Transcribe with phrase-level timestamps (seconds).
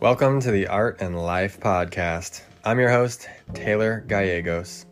[0.00, 2.40] Welcome to the Art and Life Podcast.
[2.64, 4.86] I'm your host, Taylor Gallegos.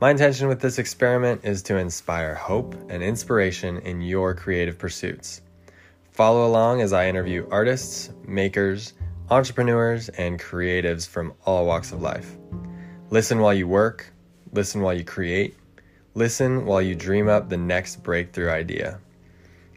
[0.00, 5.42] My intention with this experiment is to inspire hope and inspiration in your creative pursuits.
[6.10, 8.94] Follow along as I interview artists, makers,
[9.30, 12.36] entrepreneurs, and creatives from all walks of life.
[13.10, 14.12] Listen while you work,
[14.50, 15.54] listen while you create,
[16.14, 18.98] listen while you dream up the next breakthrough idea.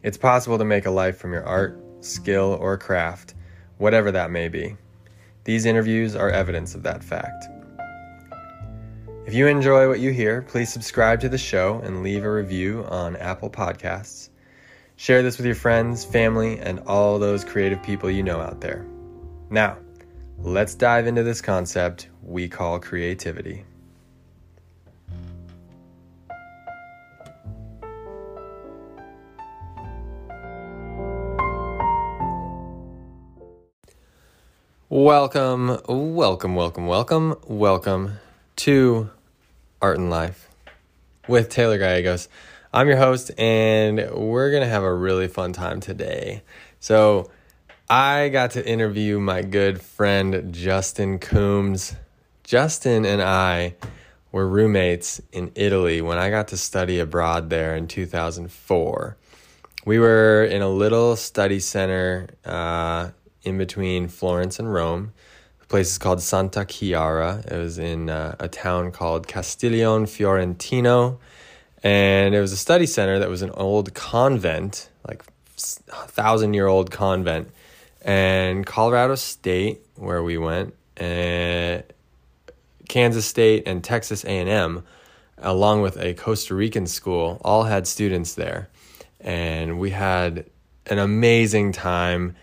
[0.01, 3.35] It's possible to make a life from your art, skill, or craft
[3.77, 4.75] whatever that may be.
[5.43, 7.45] These interviews are evidence of that fact.
[9.25, 12.85] If you enjoy what you hear, please subscribe to the show and leave a review
[12.89, 14.29] on Apple Podcasts.
[14.95, 18.85] Share this with your friends, family, and all those creative people you know out there.
[19.49, 19.77] Now,
[20.39, 23.65] let's dive into this concept we call creativity.
[34.99, 38.13] Welcome, welcome, welcome, welcome, welcome
[38.55, 39.11] to
[39.79, 40.49] Art and Life
[41.27, 42.27] with Taylor Gallegos.
[42.73, 46.41] I'm your host, and we're going to have a really fun time today.
[46.79, 47.29] So,
[47.87, 51.95] I got to interview my good friend Justin Coombs.
[52.43, 53.75] Justin and I
[54.31, 59.15] were roommates in Italy when I got to study abroad there in 2004.
[59.85, 63.11] We were in a little study center uh,
[63.43, 65.13] in between Florence and Rome.
[65.59, 67.43] The place is called Santa Chiara.
[67.49, 71.19] It was in uh, a town called Castiglione Fiorentino.
[71.83, 75.23] And it was a study center that was an old convent, like
[75.57, 77.49] a thousand year old convent.
[78.01, 81.83] And Colorado State, where we went, and
[82.87, 84.83] Kansas State and Texas A&M,
[85.37, 88.69] along with a Costa Rican school, all had students there.
[89.19, 90.45] And we had
[90.85, 92.35] an amazing time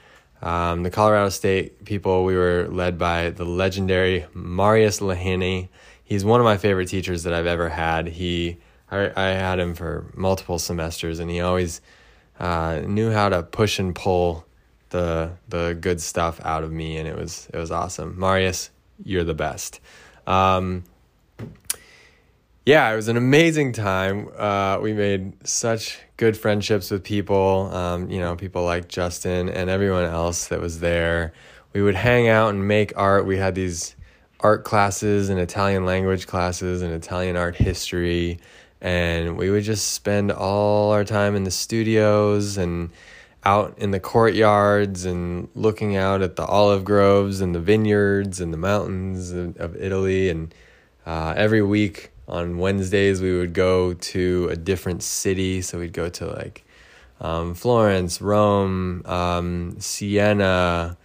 [0.44, 5.70] um, the Colorado State people, we were led by the legendary Marius Lehene.
[6.04, 8.06] He's one of my favorite teachers that I've ever had.
[8.06, 8.58] He,
[8.90, 11.80] I, I had him for multiple semesters, and he always
[12.38, 14.44] uh, knew how to push and pull
[14.90, 18.18] the the good stuff out of me, and it was it was awesome.
[18.18, 18.68] Marius,
[19.02, 19.80] you're the best.
[20.26, 20.84] Um,
[22.66, 24.28] yeah, it was an amazing time.
[24.36, 29.68] Uh, we made such good friendships with people, um, you know, people like Justin and
[29.68, 31.34] everyone else that was there.
[31.74, 33.26] We would hang out and make art.
[33.26, 33.94] We had these
[34.40, 38.38] art classes and Italian language classes and Italian art history.
[38.80, 42.88] And we would just spend all our time in the studios and
[43.44, 48.50] out in the courtyards and looking out at the olive groves and the vineyards and
[48.50, 50.30] the mountains of, of Italy.
[50.30, 50.54] And
[51.04, 55.62] uh, every week, on Wednesdays we would go to a different city.
[55.62, 56.64] So we'd go to like
[57.20, 60.96] um, Florence, Rome, um, Siena,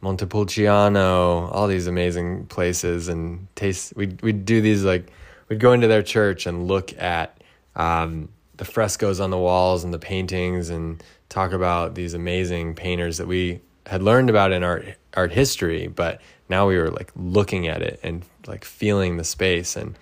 [0.00, 3.94] Montepulciano, all these amazing places, and taste.
[3.96, 5.10] We'd we'd do these like
[5.48, 7.42] we'd go into their church and look at
[7.76, 13.18] um, the frescoes on the walls and the paintings, and talk about these amazing painters
[13.18, 17.66] that we had learned about in art art history, but now we were like looking
[17.68, 19.98] at it and like feeling the space and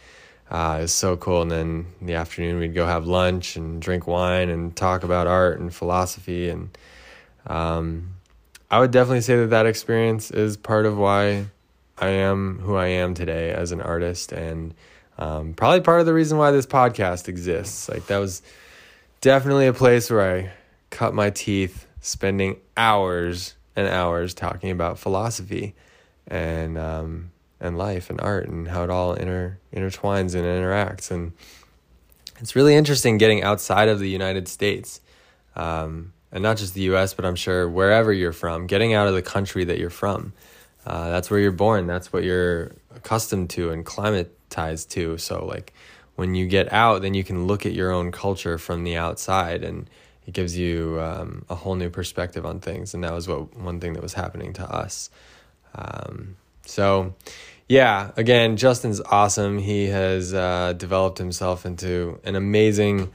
[0.51, 1.43] uh, it was so cool.
[1.43, 5.27] And then in the afternoon, we'd go have lunch and drink wine and talk about
[5.27, 6.49] art and philosophy.
[6.49, 6.77] And
[7.47, 8.15] um,
[8.71, 11.47] I would definitely say that that experience is part of why
[11.99, 14.75] I am who I am today as an artist, and
[15.19, 17.89] um, probably part of the reason why this podcast exists.
[17.89, 18.43] Like that was
[19.23, 20.51] definitely a place where I
[20.91, 25.75] cut my teeth, spending hours and hours talking about philosophy,
[26.27, 27.31] and um,
[27.61, 31.11] and life and art and how it all inter intertwines and interacts.
[31.11, 31.33] And
[32.41, 35.01] it's really interesting getting outside of the United States
[35.55, 37.15] um, and not just the U.S.
[37.15, 40.33] but I'm sure wherever you're from getting out of the country that you're from.
[40.85, 41.87] Uh, that's where you're born.
[41.87, 45.19] That's what you're accustomed to and climatized to.
[45.19, 45.73] So like
[46.15, 49.65] when you get out then you can look at your own culture from the outside
[49.65, 49.89] and
[50.27, 52.95] it gives you um, a whole new perspective on things.
[52.95, 55.09] And that was what one thing that was happening to us.
[55.75, 56.37] Um,
[56.67, 57.15] so,
[57.69, 59.59] yeah, again, Justin's awesome.
[59.59, 63.11] He has uh, developed himself into an amazing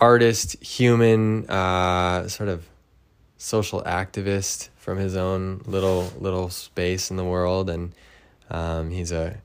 [0.00, 2.66] artist, human, uh, sort of
[3.38, 7.92] social activist from his own little little space in the world, and
[8.50, 9.40] um, he's a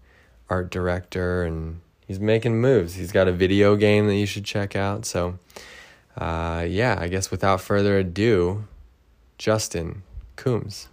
[0.50, 2.96] art director and he's making moves.
[2.96, 5.06] He's got a video game that you should check out.
[5.06, 5.38] So,
[6.18, 8.66] uh, yeah, I guess without further ado,
[9.38, 10.04] Justin
[10.36, 10.90] Coombs.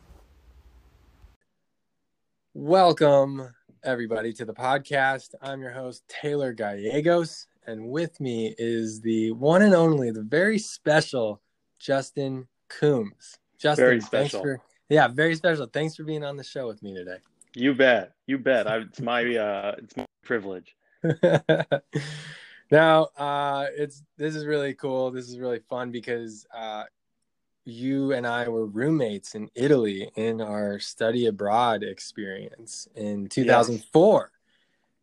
[2.58, 3.54] Welcome,
[3.84, 5.34] everybody, to the podcast.
[5.42, 10.58] I'm your host, Taylor Gallegos, and with me is the one and only, the very
[10.58, 11.42] special
[11.78, 13.38] Justin Coombs.
[13.58, 14.40] Justin, very special.
[14.40, 15.66] Thanks for, Yeah, very special.
[15.66, 17.18] Thanks for being on the show with me today.
[17.54, 18.14] You bet.
[18.26, 18.66] You bet.
[18.66, 20.74] I, it's my uh, it's my privilege.
[22.70, 25.10] now, uh, it's this is really cool.
[25.10, 26.84] This is really fun because uh,
[27.66, 34.30] you and I were roommates in Italy in our study abroad experience in 2004.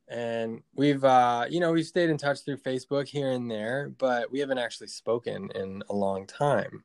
[0.10, 0.18] Yes.
[0.18, 4.32] And we've, uh, you know, we've stayed in touch through Facebook here and there, but
[4.32, 6.84] we haven't actually spoken in a long time.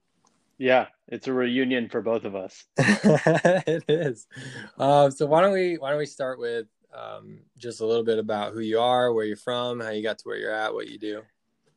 [0.58, 2.64] Yeah, it's a reunion for both of us.
[2.76, 4.26] it is.
[4.76, 8.19] Uh, so why don't we why don't we start with um, just a little bit
[8.19, 10.88] about who you are, where you're from, how you got to where you're at, what
[10.88, 11.22] you do.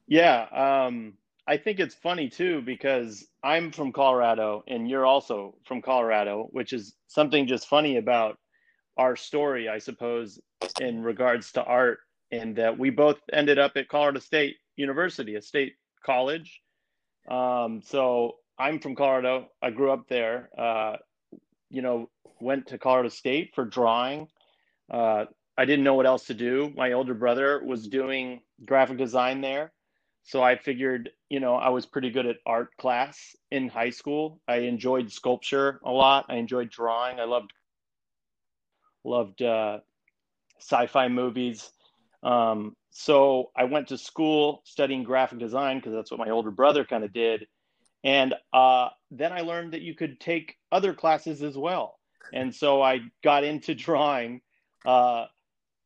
[0.08, 1.14] Yeah, um,
[1.48, 6.72] I think it's funny too because I'm from Colorado and you're also from Colorado, which
[6.72, 8.38] is something just funny about
[8.98, 10.40] our story, I suppose,
[10.80, 12.00] in regards to art,
[12.32, 15.74] and that we both ended up at Colorado State University, a state
[16.06, 16.62] college.
[17.30, 19.48] Um, so I'm from Colorado.
[19.62, 20.50] I grew up there.
[20.58, 20.98] Uh,
[21.70, 22.10] you know,
[22.40, 24.28] went to Colorado State for drawing.
[24.92, 25.26] Uh,
[25.58, 26.72] I didn't know what else to do.
[26.76, 29.72] My older brother was doing graphic design there.
[30.24, 34.40] So I figured, you know, I was pretty good at art class in high school.
[34.48, 36.26] I enjoyed sculpture a lot.
[36.30, 37.20] I enjoyed drawing.
[37.20, 37.52] I loved
[39.04, 39.80] loved uh,
[40.60, 41.72] sci-fi movies.
[42.24, 46.86] Um, so I went to school studying graphic design because that's what my older brother
[46.86, 47.48] kind of did.
[48.04, 51.98] And uh, then I learned that you could take other classes as well.
[52.34, 54.42] And so I got into drawing,
[54.86, 55.26] uh,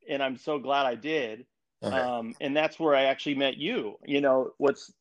[0.09, 1.45] and I'm so glad I did.
[1.83, 1.95] Okay.
[1.95, 3.95] Um, and that's where I actually met you.
[4.05, 4.91] You know, what's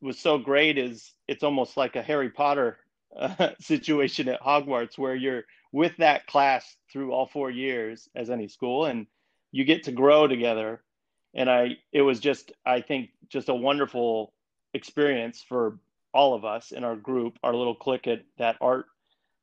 [0.00, 2.78] was so great is it's almost like a Harry Potter
[3.18, 8.46] uh, situation at Hogwarts where you're with that class through all four years as any
[8.46, 9.06] school, and
[9.50, 10.82] you get to grow together.
[11.34, 14.32] And I, it was just, I think, just a wonderful
[14.72, 15.80] experience for
[16.12, 18.86] all of us in our group, our little clique at that art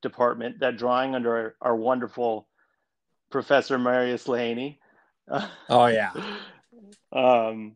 [0.01, 2.47] department, that drawing under our, our wonderful
[3.29, 4.77] Professor Marius Lehene.
[5.69, 6.11] Oh yeah.
[7.11, 7.73] um,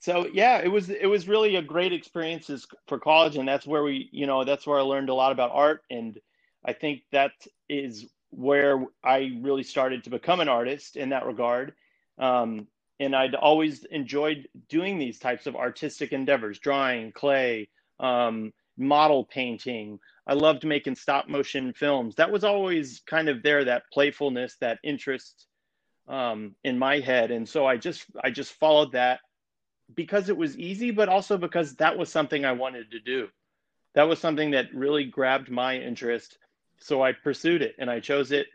[0.00, 2.50] so yeah, it was it was really a great experience
[2.86, 5.50] for college, and that's where we, you know, that's where I learned a lot about
[5.52, 6.18] art, and
[6.64, 7.32] I think that
[7.68, 11.72] is where I really started to become an artist in that regard.
[12.18, 12.66] Um,
[13.00, 17.68] and I'd always enjoyed doing these types of artistic endeavors, drawing, clay,
[18.00, 19.98] um, model painting.
[20.26, 22.16] I loved making stop motion films.
[22.16, 25.46] That was always kind of there, that playfulness, that interest
[26.08, 27.30] um, in my head.
[27.30, 29.20] And so I just I just followed that
[29.94, 33.28] because it was easy, but also because that was something I wanted to do.
[33.94, 36.38] That was something that really grabbed my interest.
[36.80, 38.46] So I pursued it and I chose it.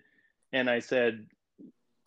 [0.52, 1.26] And I said,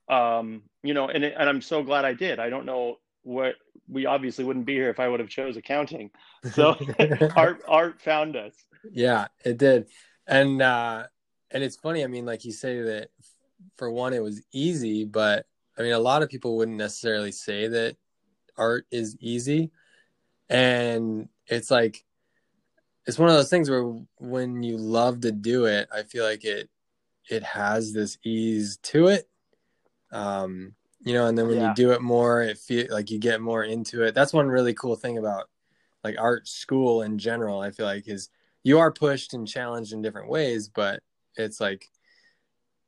[0.08, 2.38] um, you know, and, it, and I'm so glad I did.
[2.38, 3.56] I don't know what
[3.88, 6.10] we obviously wouldn't be here if I would have chose accounting.
[6.52, 6.76] So
[7.36, 8.54] art art found us.
[8.90, 9.88] Yeah, it did.
[10.26, 11.06] And uh
[11.50, 13.10] and it's funny, I mean, like you say that
[13.76, 15.46] for one it was easy, but
[15.78, 17.96] I mean a lot of people wouldn't necessarily say that
[18.56, 19.70] art is easy.
[20.48, 22.04] And it's like
[23.06, 23.84] it's one of those things where
[24.18, 26.70] when you love to do it, I feel like it
[27.28, 29.28] it has this ease to it.
[30.12, 30.74] Um
[31.06, 31.68] you know and then when yeah.
[31.68, 34.74] you do it more it feel like you get more into it that's one really
[34.74, 35.48] cool thing about
[36.02, 38.28] like art school in general i feel like is
[38.64, 41.00] you are pushed and challenged in different ways but
[41.36, 41.88] it's like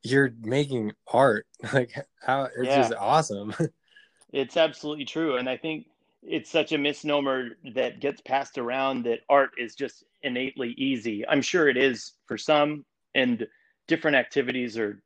[0.02, 1.46] you're making art.
[1.72, 2.82] Like how it's yeah.
[2.82, 3.54] just awesome.
[4.30, 5.86] It's absolutely true and i think
[6.22, 11.26] it's such a misnomer that gets passed around that art is just innately easy.
[11.26, 13.46] I'm sure it is for some and
[13.86, 15.02] different activities are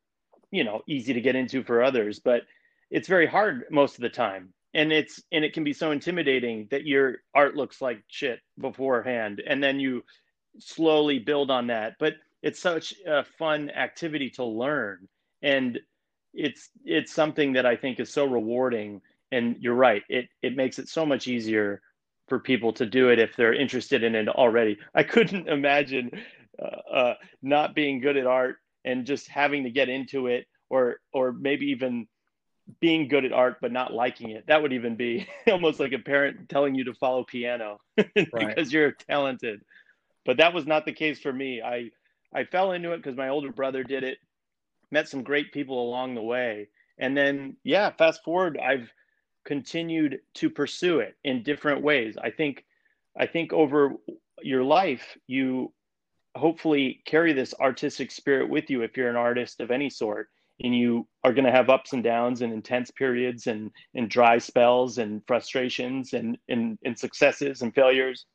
[0.51, 2.43] you know easy to get into for others but
[2.91, 6.67] it's very hard most of the time and it's and it can be so intimidating
[6.71, 10.03] that your art looks like shit beforehand and then you
[10.59, 15.09] slowly build on that but it's such a fun activity to learn
[15.43, 15.79] and
[16.35, 20.79] it's it's something that i think is so rewarding and you're right it it makes
[20.79, 21.81] it so much easier
[22.29, 26.11] for people to do it if they're interested in it already i couldn't imagine
[26.61, 30.97] uh, uh, not being good at art and just having to get into it or
[31.13, 32.07] or maybe even
[32.81, 34.47] being good at art but not liking it.
[34.47, 37.79] That would even be almost like a parent telling you to follow piano
[38.15, 39.61] because you're talented.
[40.25, 41.61] But that was not the case for me.
[41.63, 41.91] I
[42.35, 44.19] I fell into it because my older brother did it.
[44.91, 46.69] Met some great people along the way.
[46.99, 48.93] And then yeah, fast forward, I've
[49.45, 52.17] continued to pursue it in different ways.
[52.23, 52.65] I think
[53.19, 53.95] I think over
[54.43, 55.73] your life you
[56.35, 60.29] hopefully carry this artistic spirit with you if you're an artist of any sort
[60.63, 64.39] and you are going to have ups and downs and intense periods and, and dry
[64.39, 68.27] spells and frustrations and, and, and successes and failures.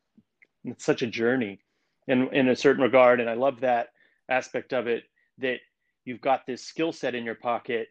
[0.65, 1.59] It's such a journey
[2.07, 3.19] in, in a certain regard.
[3.19, 3.89] And I love that
[4.29, 5.03] aspect of it
[5.39, 5.59] that
[6.05, 7.89] you've got this skill set in your pocket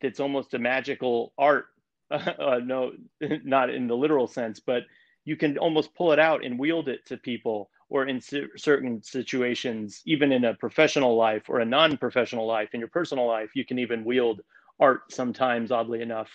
[0.00, 1.66] that's almost a magical art.
[2.10, 2.92] Uh, no,
[3.44, 4.84] not in the literal sense, but
[5.26, 8.20] you can almost pull it out and wield it to people or in
[8.56, 13.26] certain situations, even in a professional life or a non professional life, in your personal
[13.26, 14.40] life, you can even wield
[14.78, 16.30] art sometimes, oddly enough.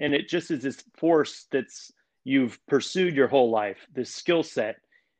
[0.00, 1.92] And it just is this force that's
[2.24, 4.76] you've pursued your whole life, this skill set,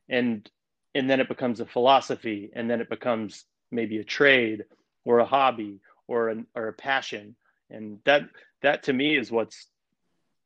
[0.08, 0.48] and
[0.98, 4.64] and then it becomes a philosophy, and then it becomes maybe a trade
[5.04, 7.36] or a hobby or an or a passion.
[7.70, 8.22] And that
[8.62, 9.66] that to me is what's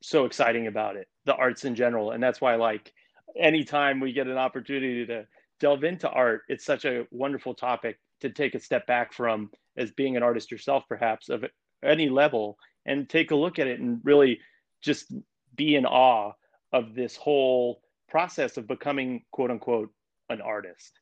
[0.03, 2.11] so exciting about it, the arts in general.
[2.11, 2.93] And that's why like
[3.37, 5.27] anytime we get an opportunity to
[5.61, 9.91] delve into art, it's such a wonderful topic to take a step back from as
[9.91, 11.45] being an artist yourself, perhaps of
[11.83, 14.41] any level, and take a look at it and really
[14.83, 15.13] just
[15.55, 16.33] be in awe
[16.73, 19.91] of this whole process of becoming quote unquote
[20.33, 20.99] an artist.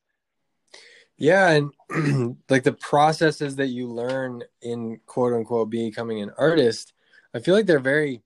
[1.17, 1.49] Yeah,
[1.89, 6.93] and like the processes that you learn in quote unquote becoming an artist,
[7.33, 8.21] I feel like they're very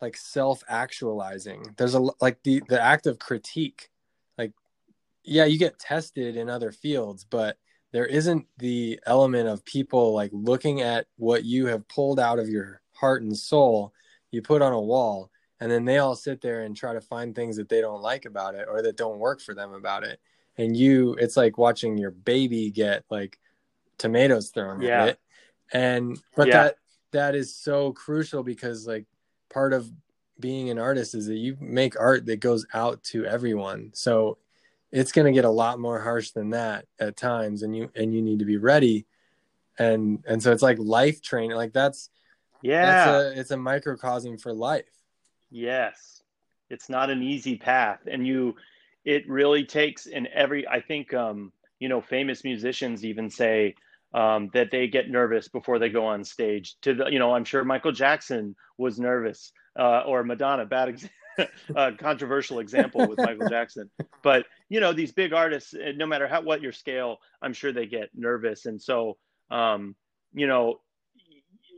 [0.00, 1.74] like self-actualizing.
[1.76, 3.90] There's a like the the act of critique.
[4.36, 4.52] Like
[5.24, 7.56] yeah, you get tested in other fields, but
[7.92, 12.48] there isn't the element of people like looking at what you have pulled out of
[12.48, 13.92] your heart and soul,
[14.30, 17.34] you put on a wall, and then they all sit there and try to find
[17.34, 20.20] things that they don't like about it or that don't work for them about it.
[20.58, 23.38] And you it's like watching your baby get like
[23.96, 25.02] tomatoes thrown yeah.
[25.02, 25.20] at it.
[25.72, 26.64] And but yeah.
[26.64, 26.76] that
[27.12, 29.06] that is so crucial because like
[29.50, 29.90] part of
[30.38, 33.90] being an artist is that you make art that goes out to everyone.
[33.94, 34.38] So
[34.90, 38.14] it's going to get a lot more harsh than that at times and you and
[38.14, 39.06] you need to be ready
[39.78, 42.10] and and so it's like life training like that's
[42.62, 44.90] yeah that's a, it's a microcosm for life
[45.50, 46.22] yes
[46.70, 48.54] it's not an easy path and you
[49.04, 53.74] it really takes in every i think um you know famous musicians even say
[54.14, 56.76] um, that they get nervous before they go on stage.
[56.82, 60.64] To the, you know, I'm sure Michael Jackson was nervous, uh, or Madonna.
[60.64, 61.14] Bad example.
[61.76, 63.88] uh, controversial example with Michael Jackson,
[64.24, 67.86] but you know these big artists, no matter how what your scale, I'm sure they
[67.86, 69.16] get nervous, and so
[69.48, 69.94] um,
[70.32, 70.80] you know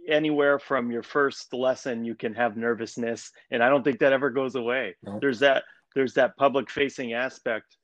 [0.09, 4.31] anywhere from your first lesson you can have nervousness, and I don't think that ever
[4.31, 4.97] goes away.
[5.21, 7.77] There's that there's that public facing aspect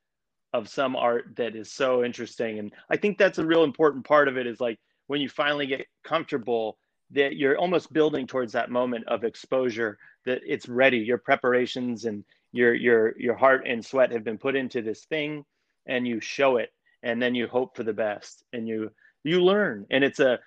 [0.53, 2.59] of some art that is so interesting.
[2.59, 5.67] And i think that's a real important part of it is like when you finally
[5.67, 6.79] get comfortable
[7.11, 10.99] that you're almost building towards that moment of exposure that it's ready.
[10.99, 15.45] Your preparations and your your your heart and sweat have been put into this thing
[15.87, 16.71] and you show it
[17.03, 18.91] and then you hope for the best and you
[19.25, 19.87] you learn.
[19.91, 20.41] And it's a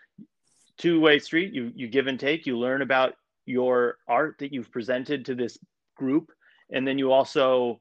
[0.77, 1.53] two-way street.
[1.53, 2.45] You you give and take.
[2.45, 3.13] You learn about
[3.45, 5.57] your art that you've presented to this
[5.95, 6.31] group
[6.69, 7.79] and then you also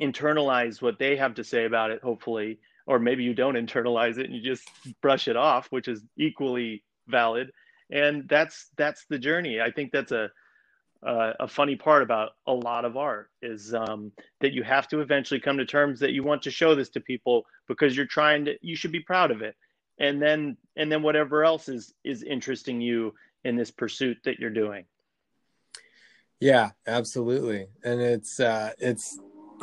[0.00, 4.26] internalize what they have to say about it, hopefully, or maybe you don't internalize it
[4.26, 4.68] and you just
[5.02, 7.50] brush it off, which is equally valid.
[7.90, 9.60] And that's that's the journey.
[9.60, 10.30] I think that's a
[11.06, 14.10] uh, a funny part about a lot of art is um,
[14.40, 17.00] that you have to eventually come to terms that you want to show this to
[17.00, 19.54] people because you're trying to you should be proud of it
[19.98, 24.50] and then and then whatever else is is interesting you in this pursuit that you're
[24.50, 24.84] doing
[26.40, 27.68] yeah absolutely.
[27.84, 29.18] And it's uh it's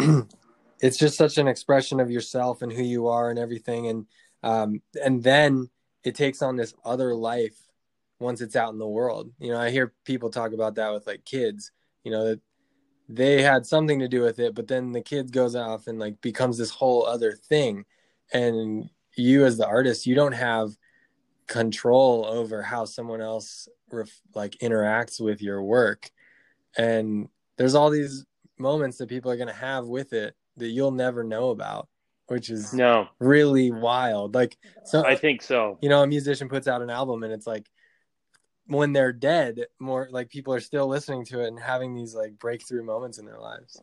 [0.82, 3.88] it's just such an expression of yourself and who you are and everything.
[3.88, 4.05] And
[4.44, 5.70] um and then
[6.03, 7.58] it takes on this other life
[8.20, 9.32] once it's out in the world.
[9.39, 11.72] You know i hear people talk about that with like kids
[12.03, 12.39] you know that
[13.08, 16.20] they had something to do with it but then the kid goes off and like
[16.22, 17.86] becomes this whole other thing.
[18.34, 20.72] And you as the artist you don't have
[21.48, 26.10] control over how someone else ref- like interacts with your work
[26.77, 28.25] and there's all these
[28.58, 31.88] moments that people are going to have with it that you'll never know about
[32.27, 33.08] which is no.
[33.20, 34.34] really wild.
[34.34, 35.77] Like so i think so.
[35.82, 37.70] you know a musician puts out an album and it's like
[38.67, 42.38] when they're dead more like people are still listening to it and having these like
[42.39, 43.82] breakthrough moments in their lives.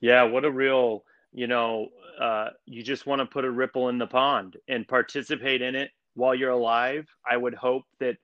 [0.00, 1.88] Yeah what a real you know
[2.20, 5.90] uh, you just want to put a ripple in the pond and participate in it
[6.14, 7.08] while you're alive.
[7.28, 8.16] I would hope that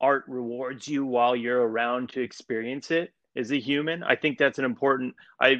[0.00, 4.02] art rewards you while you're around to experience it as a human.
[4.02, 5.14] I think that's an important.
[5.40, 5.56] I,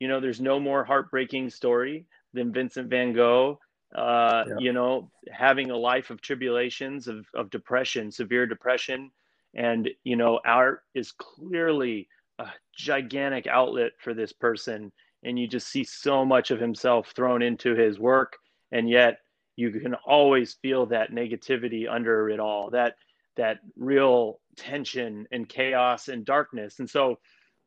[0.00, 3.58] you know, there's no more heartbreaking story than Vincent Van Gogh.
[3.94, 4.54] Uh, yeah.
[4.58, 9.10] You know, having a life of tribulations, of of depression, severe depression,
[9.54, 12.08] and you know, art is clearly
[12.40, 14.90] a gigantic outlet for this person,
[15.22, 18.36] and you just see so much of himself thrown into his work,
[18.72, 19.18] and yet
[19.56, 22.70] you can always feel that negativity under it all.
[22.70, 22.96] That
[23.36, 26.78] that real tension and chaos and darkness.
[26.78, 27.18] And so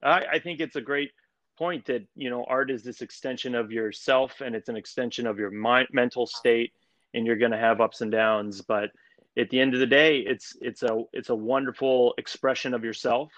[0.04, 1.12] I, I think it's a great
[1.58, 5.40] point that, you know, art is this extension of yourself and it's an extension of
[5.40, 6.72] your mind, mental state.
[7.14, 8.92] and you're going to have ups and downs but
[9.38, 13.32] at the end of the day it's it's a it's a wonderful expression of yourself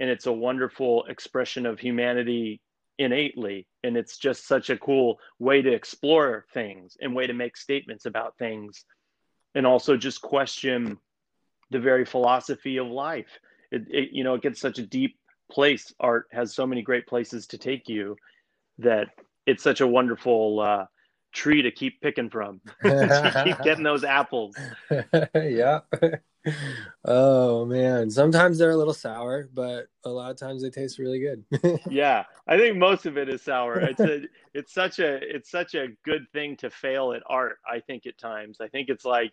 [0.00, 2.60] and it's a wonderful expression of humanity
[2.98, 7.56] innately and it's just such a cool way to explore things and way to make
[7.56, 8.84] statements about things
[9.54, 10.98] and also just question
[11.70, 13.38] the very philosophy of life.
[13.70, 15.18] It, it you know it gets such a deep
[15.50, 15.92] place.
[16.00, 18.16] Art has so many great places to take you
[18.78, 19.08] that
[19.46, 20.86] it's such a wonderful uh,
[21.32, 24.56] tree to keep picking from keep getting those apples.
[25.34, 25.80] Yeah
[27.04, 28.10] oh man.
[28.10, 31.44] Sometimes they're a little sour but a lot of times they taste really good.
[31.90, 32.24] Yeah.
[32.46, 33.80] I think most of it is sour.
[33.80, 34.22] It's a
[34.54, 38.18] it's such a it's such a good thing to fail at art i think at
[38.18, 38.58] times.
[38.60, 39.32] I think it's like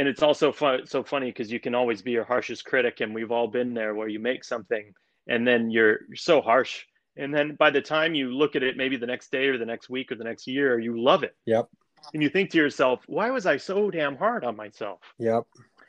[0.00, 3.14] and it's also fun, so funny because you can always be your harshest critic and
[3.14, 4.94] we've all been there where you make something
[5.28, 6.86] and then you're, you're so harsh.
[7.18, 9.66] And then by the time you look at it maybe the next day or the
[9.66, 11.36] next week or the next year you love it.
[11.44, 11.68] Yep.
[12.14, 15.00] And you think to yourself why was i so damn hard on myself?
[15.18, 15.44] Yep.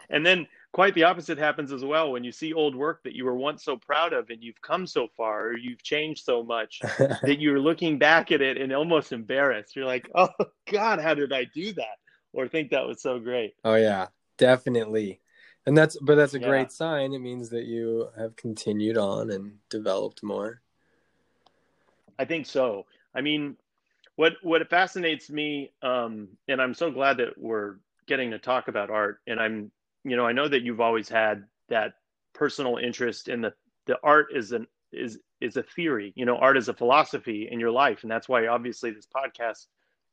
[0.10, 2.12] And then quite the opposite happens as well.
[2.12, 4.86] When you see old work that you were once so proud of and you've come
[4.88, 9.14] so far or you've changed so much that you're looking back at it and almost
[9.14, 9.74] embarrassed.
[9.74, 10.28] You're like oh
[10.70, 12.01] god how did i do that
[12.34, 14.08] or think that was so great oh yeah
[14.38, 15.20] definitely
[15.66, 16.48] and that's but that's a Yeah.
[16.48, 20.62] great sign it means that you have continued on and developed more
[22.20, 22.86] I think so.
[23.16, 23.58] I mean,
[24.16, 27.76] what what fascinates me, um, and I'm so glad that we're
[28.08, 29.20] getting to talk about art.
[29.28, 29.72] And I'm,
[30.04, 31.94] you know, I know that you've always had that
[32.34, 33.54] personal interest in the
[33.88, 36.14] the art is an is is a theory.
[36.16, 39.66] You know, art is a philosophy in your life, and that's why obviously this podcast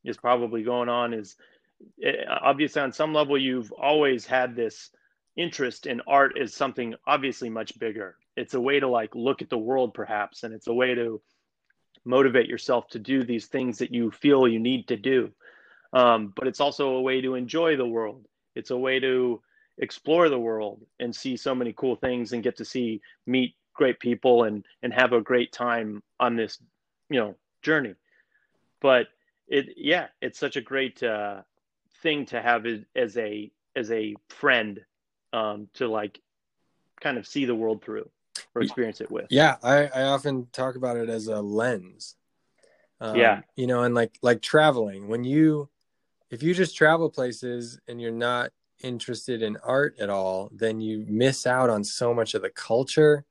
[0.04, 1.12] is probably going on.
[1.12, 1.36] Is
[2.02, 4.90] eh, obviously on some level you've always had this
[5.36, 8.16] interest in art as something obviously much bigger.
[8.36, 11.20] It's a way to like look at the world, perhaps, and it's a way to
[12.04, 15.30] motivate yourself to do these things that you feel you need to do.
[15.92, 18.26] Um, but it's also a way to enjoy the world.
[18.54, 19.40] It's a way to
[19.78, 24.00] explore the world and see so many cool things and get to see meet great
[24.00, 26.58] people and and have a great time on this
[27.08, 27.94] you know journey.
[28.80, 29.06] But
[29.46, 31.42] it yeah, it's such a great uh,
[32.02, 34.80] thing to have as a as a friend
[35.32, 36.20] um, to like
[37.00, 38.08] kind of see the world through
[38.54, 39.26] or experience it with.
[39.30, 42.16] yeah i i often talk about it as a lens
[43.00, 43.40] um, Yeah.
[43.56, 45.68] you know and like like traveling when you
[46.30, 48.50] if you just travel places and you're not
[48.82, 53.24] interested in art at all then you miss out on so much of the culture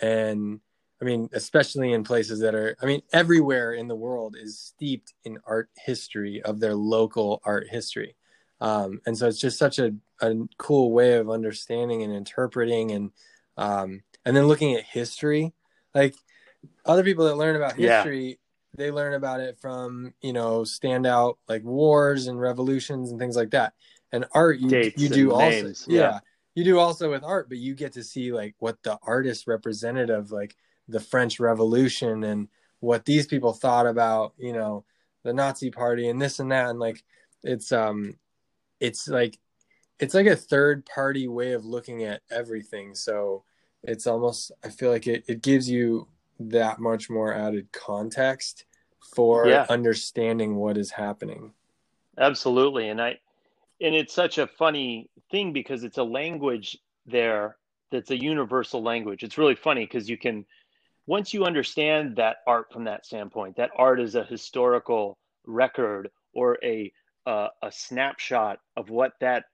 [0.00, 0.60] and
[1.04, 5.12] i mean especially in places that are i mean everywhere in the world is steeped
[5.24, 8.16] in art history of their local art history
[8.60, 13.10] um, and so it's just such a, a cool way of understanding and interpreting and
[13.58, 15.52] um, and then looking at history
[15.94, 16.14] like
[16.86, 17.96] other people that learn about Yeah.
[17.96, 18.38] history
[18.76, 23.50] they learn about it from you know standout like wars and revolutions and things like
[23.50, 23.74] that
[24.12, 26.00] and art you, Dates you do also names, yeah.
[26.00, 26.18] yeah.
[26.54, 30.08] you do also with art but you get to see like what the artist represented
[30.08, 30.56] of like
[30.88, 32.48] the french revolution and
[32.80, 34.84] what these people thought about you know
[35.22, 37.02] the nazi party and this and that and like
[37.42, 38.14] it's um
[38.80, 39.38] it's like
[39.98, 43.44] it's like a third party way of looking at everything so
[43.82, 48.64] it's almost i feel like it, it gives you that much more added context
[49.14, 49.66] for Yeah.
[49.68, 51.52] understanding what is happening
[52.18, 52.88] Absolutely.
[52.88, 53.18] And I
[53.80, 57.56] and it's such a funny thing because it's a language there
[57.90, 59.22] that's a universal language.
[59.22, 60.44] It's really funny because you can
[61.06, 66.58] once you understand that art from that standpoint, that art is a historical record or
[66.62, 66.92] a
[67.26, 69.44] uh, a snapshot of what that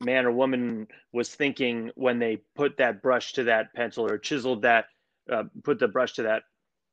[0.00, 4.62] man or woman was thinking when they put that brush to that pencil or chiseled
[4.62, 4.86] that
[5.30, 6.42] uh, put the brush to that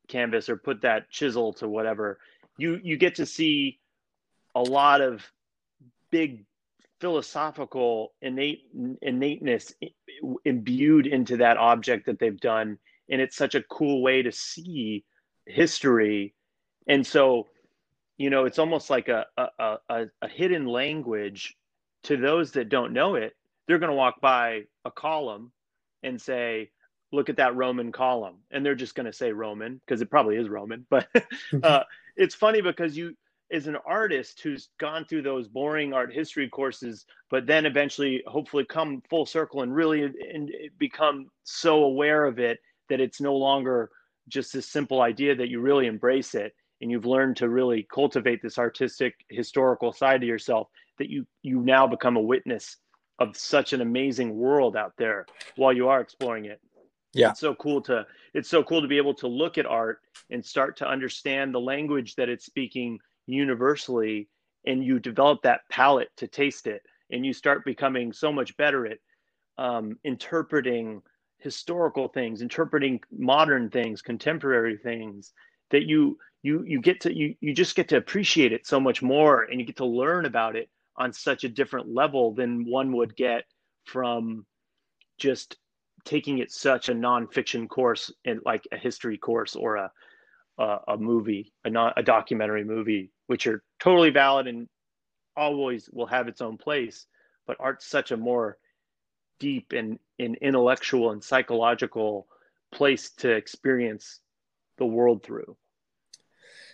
[0.08, 2.18] canvas or put that chisel to whatever.
[2.58, 3.78] You you get to see
[4.54, 5.24] a lot of
[6.10, 6.44] big
[7.00, 8.62] philosophical innate
[9.02, 9.74] innateness
[10.44, 12.78] imbued into that object that they've done
[13.10, 15.04] and it's such a cool way to see
[15.46, 16.34] history.
[16.86, 17.48] And so
[18.18, 21.56] you know it's almost like a a, a, a hidden language
[22.04, 23.34] to those that don't know it.
[23.66, 25.52] They're going to walk by a column
[26.02, 26.70] and say
[27.12, 28.36] look at that roman column.
[28.50, 31.08] And they're just going to say roman because it probably is roman but
[31.62, 31.82] uh,
[32.16, 33.14] it's funny because you
[33.52, 38.64] as an artist who's gone through those boring art history courses but then eventually hopefully
[38.64, 43.90] come full circle and really and become so aware of it that it's no longer
[44.28, 48.40] just this simple idea that you really embrace it and you've learned to really cultivate
[48.42, 50.68] this artistic historical side of yourself
[50.98, 52.76] that you you now become a witness
[53.18, 56.60] of such an amazing world out there while you are exploring it
[57.14, 57.30] Yeah.
[57.30, 60.44] it's so cool to it's so cool to be able to look at art and
[60.44, 64.28] start to understand the language that it's speaking universally
[64.66, 68.86] and you develop that palate to taste it and you start becoming so much better
[68.86, 68.98] at
[69.58, 71.02] um, interpreting
[71.42, 75.32] historical things interpreting modern things contemporary things
[75.70, 79.02] that you you you get to you you just get to appreciate it so much
[79.02, 82.92] more and you get to learn about it on such a different level than one
[82.92, 83.44] would get
[83.86, 84.46] from
[85.18, 85.56] just
[86.04, 89.90] taking it such a nonfiction course in like a history course or a
[90.58, 94.68] a, a movie a non, a documentary movie which are totally valid and
[95.36, 97.06] always will have its own place
[97.46, 98.58] but art's such a more
[99.42, 102.28] deep and, and intellectual and psychological
[102.70, 104.20] place to experience
[104.78, 105.56] the world through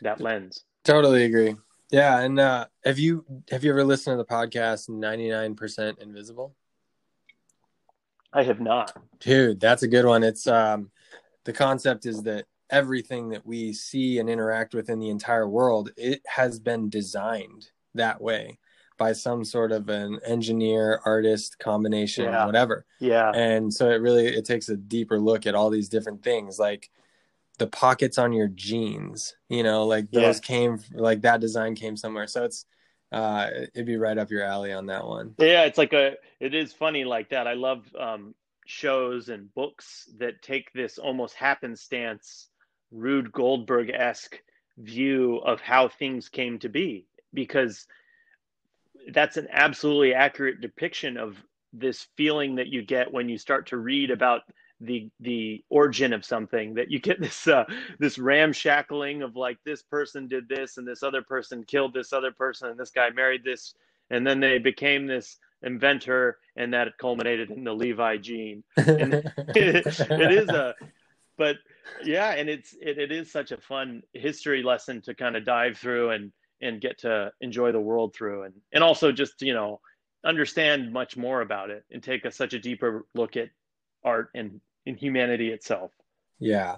[0.03, 0.65] that lens.
[0.85, 1.57] totally agree.
[1.91, 6.55] Yeah and uh have you have you ever listened to the podcast 99% invisible?
[8.35, 8.93] I have not.
[9.19, 10.23] Dude that's a good one.
[10.23, 10.91] It's um
[11.45, 15.91] the concept is that everything that we see and interact with in the entire world
[15.97, 18.59] it has been designed that way
[18.99, 22.47] by some sort of an engineer artist combination Yeah.
[22.47, 22.85] whatever.
[23.01, 23.31] Yeah.
[23.33, 26.91] And so it really it takes a deeper look at all these different things like
[27.59, 30.41] the pockets on your jeans you know like those Yes.
[30.41, 32.27] came like that design came somewhere.
[32.27, 32.67] So it's
[33.11, 35.35] uh it'd be right up your alley on that one.
[35.39, 37.47] Yeah it's like a it is funny like that.
[37.47, 38.35] I love um
[38.67, 42.49] shows and books that take this almost happenstance
[42.91, 44.41] Rube Goldberg-esque
[44.79, 47.87] view of how things came to be because
[49.13, 51.37] that's an absolutely accurate depiction of
[51.73, 54.43] this feeling that you get when you start to read about
[54.81, 57.65] the the origin of something that you get this uh,
[57.99, 62.33] this ramshackling of like this person did this and this other person killed this other
[62.33, 63.75] person and this guy married this.
[64.11, 68.65] And then they became this inventor and that culminated in the Levi jean.
[68.79, 69.15] And
[69.55, 70.75] it is a
[71.37, 71.57] but
[72.05, 75.77] yeah and it's it, it is such a fun history lesson to kind of dive
[75.77, 79.81] through and and get to enjoy the world through and and also just you know
[80.25, 83.51] understand much more about it and take a, such a deeper look at
[84.05, 85.93] art and in humanity itself.
[86.39, 86.77] Yeah.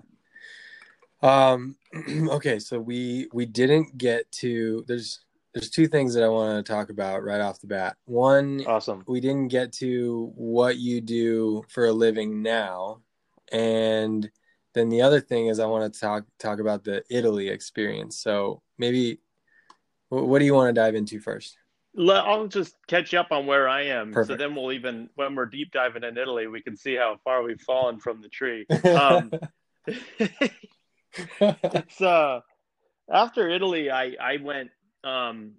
[1.22, 1.76] Um
[2.30, 5.20] okay so we we didn't get to there's
[5.52, 7.96] there's two things that i want to talk about right off the bat.
[8.04, 9.04] One awesome.
[9.06, 13.00] we didn't get to what you do for a living now
[13.52, 14.30] and
[14.72, 18.18] then the other thing is i want to talk talk about the italy experience.
[18.18, 19.18] So maybe
[20.10, 21.56] what do you want to dive into first
[21.98, 24.12] I'll just catch up on where I am.
[24.12, 27.42] So then we'll even, when we're deep diving in Italy, we can see how far
[27.42, 28.64] we've fallen from the tree.
[28.84, 29.32] Um,
[31.40, 32.40] it's uh
[33.10, 34.70] after Italy I I went
[35.04, 35.52] um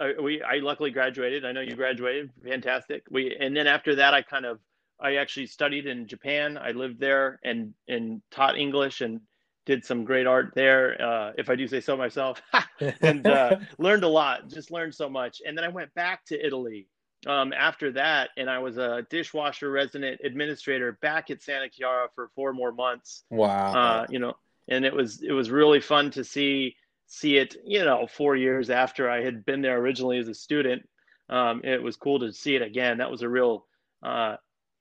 [0.00, 1.44] I, we I luckily graduated.
[1.44, 2.30] I know you graduated.
[2.44, 3.04] Fantastic.
[3.10, 4.58] We and then after that I kind of
[5.00, 6.58] I actually studied in Japan.
[6.58, 9.20] I lived there and and taught English and
[9.64, 12.42] did some great art there uh if I do say so myself.
[13.00, 14.48] and uh learned a lot.
[14.48, 15.42] Just learned so much.
[15.46, 16.88] And then I went back to Italy
[17.26, 22.30] um after that and I was a dishwasher resident administrator back at Santa Chiara for
[22.34, 24.34] 4 more months wow uh, you know,
[24.68, 26.76] and it was it was really fun to see
[27.12, 27.56] see it.
[27.64, 30.88] You know, four years after I had been there originally as a student,
[31.28, 32.98] um, it was cool to see it again.
[32.98, 33.66] That was a real
[34.02, 34.36] uh,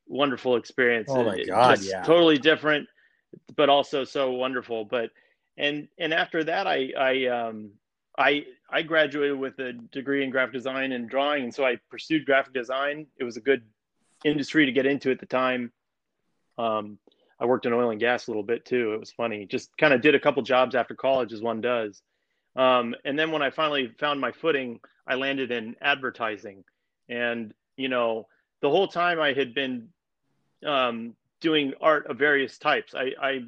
[0.07, 1.09] wonderful experience.
[1.11, 2.03] Oh my it God, yeah.
[2.03, 2.87] totally different,
[3.55, 4.85] but also so wonderful.
[4.85, 5.11] But
[5.57, 7.71] and and after that, I I um
[8.17, 12.25] I I graduated with a degree in graphic design and drawing, and so I pursued
[12.25, 13.07] graphic design.
[13.17, 13.63] It was a good
[14.23, 15.71] industry to get into at the time.
[16.57, 16.97] Um,
[17.39, 18.93] I worked in oil and gas a little bit too.
[18.93, 19.45] It was funny.
[19.45, 22.01] Just kind of did a couple jobs after college, as one does.
[22.55, 26.63] Um, and then when I finally found my footing, I landed in advertising.
[27.09, 28.27] And you know,
[28.61, 29.89] the whole time I had been
[30.65, 32.95] um, doing art of various types.
[32.95, 33.39] I, I,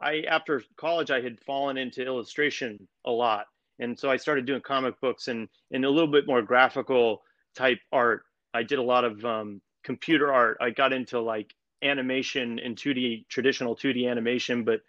[0.00, 3.46] I after college, I had fallen into illustration a lot,
[3.78, 7.22] and so I started doing comic books and and a little bit more graphical
[7.56, 8.22] type art.
[8.52, 10.58] I did a lot of um, computer art.
[10.60, 14.80] I got into like animation and 2D, traditional 2D animation, but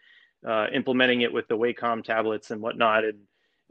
[0.48, 3.20] uh, implementing it with the Wacom tablets and whatnot, and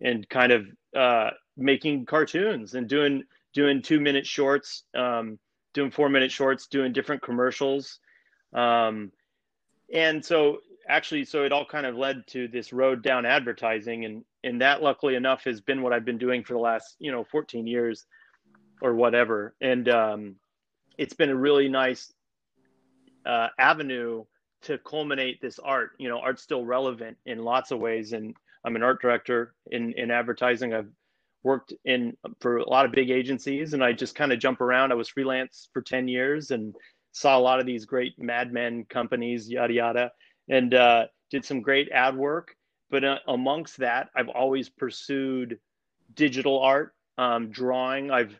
[0.01, 3.23] and kind of uh, making cartoons and doing
[3.53, 5.39] doing two minute shorts, um,
[5.75, 7.99] doing four minute shorts, doing different commercials,
[8.57, 9.13] um,
[9.93, 14.25] and so actually, so it all kind of led to this road down advertising, and
[14.43, 17.25] and that luckily enough has been what I've been doing for the last you know
[17.25, 18.07] 14 years
[18.81, 20.37] or whatever, and um,
[20.99, 22.13] it's been a really nice
[23.25, 24.25] uh, avenue
[24.63, 25.93] to culminate this art.
[25.99, 29.93] You know, art's still relevant in lots of ways, and I'm an art director in
[29.93, 30.75] in advertising.
[30.75, 30.91] I've
[31.43, 34.93] worked in for a lot of big agencies, and I just kind of jump around.
[34.93, 36.75] I was freelance for ten years and
[37.17, 40.13] saw a lot of these great Mad Men companies, yada yada,
[40.51, 42.55] and uh, did some great ad work.
[42.91, 45.59] But uh, amongst that, I've always pursued
[46.15, 48.11] digital art um, drawing.
[48.11, 48.39] I've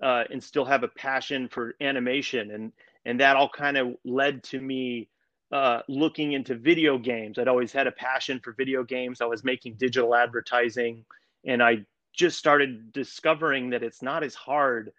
[0.00, 2.72] uh, and still have a passion for animation, and
[3.04, 5.08] and that all kind of led to me
[5.50, 7.40] uh, looking into video games.
[7.40, 9.20] I'd always had a passion for video games.
[9.20, 11.04] I was making digital advertising,
[11.44, 14.92] and I just started discovering that it's not as hard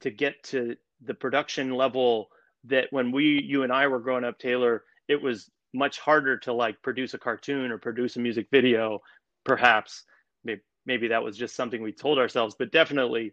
[0.00, 2.30] to get to the production level
[2.64, 6.52] that when we, you and I were growing up, Taylor, it was much harder to
[6.52, 9.00] like produce a cartoon or produce a music video,
[9.44, 10.04] perhaps.
[10.44, 13.32] Maybe, maybe that was just something we told ourselves, but definitely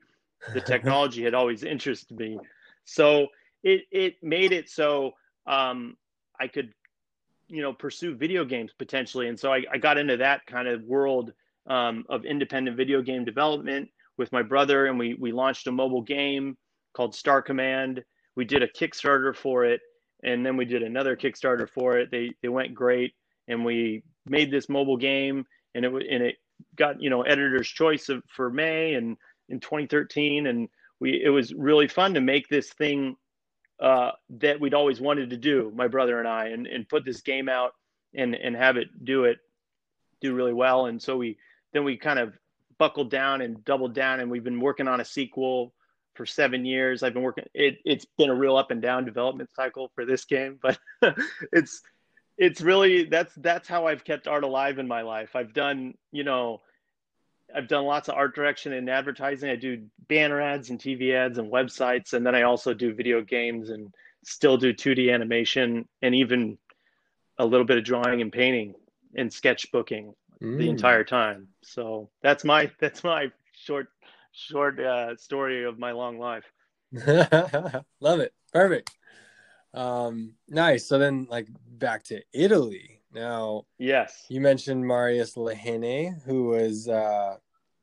[0.53, 2.39] the technology had always interested me.
[2.85, 3.27] So
[3.63, 5.13] it, it made it so
[5.45, 5.97] um,
[6.39, 6.73] I could,
[7.47, 9.27] you know, pursue video games potentially.
[9.27, 11.33] And so I, I got into that kind of world
[11.67, 16.01] um, of independent video game development with my brother, and we we launched a mobile
[16.01, 16.57] game
[16.93, 18.03] called Star Command.
[18.37, 19.81] We did a Kickstarter for it,
[20.23, 22.11] and then we did another Kickstarter for it.
[22.11, 23.15] They they went great,
[23.47, 26.35] and we made this mobile game, and it and it
[26.75, 29.17] got you know editor's choice of, for May and
[29.49, 30.69] in 2013, and
[30.99, 33.17] we it was really fun to make this thing
[33.79, 37.21] uh, that we'd always wanted to do, my brother and I, and, and put this
[37.21, 37.73] game out
[38.13, 39.39] and and have it do it
[40.21, 40.85] do really well.
[40.85, 41.39] And so we
[41.73, 42.37] then we kind of
[42.77, 45.73] buckled down and doubled down, and we've been working on a sequel
[46.17, 47.03] for seven years.
[47.03, 47.45] I've been working.
[47.53, 50.77] It, it's been a real up and down development cycle for this game, but
[51.53, 51.81] it's
[52.37, 55.35] it's really that's that's how I've kept art alive in my life.
[55.35, 56.61] I've done you know
[57.55, 59.49] I've done lots of art direction and advertising.
[59.49, 63.21] I do banner ads and TV ads and websites, and then I also do video
[63.21, 66.57] games and still do 2D animation and even
[67.37, 68.75] a little bit of drawing and painting
[69.15, 70.57] and sketchbooking mm.
[70.57, 71.47] the entire time.
[71.63, 73.89] So that's my that's my short
[74.37, 76.45] short uh, story of my long life.
[77.99, 78.33] Love it.
[78.53, 78.91] Perfect.
[79.73, 80.87] Um, nice.
[80.87, 83.01] So then, like, back to Italy.
[83.13, 87.37] Now, yes, you mentioned Marius Lehene, who was uh,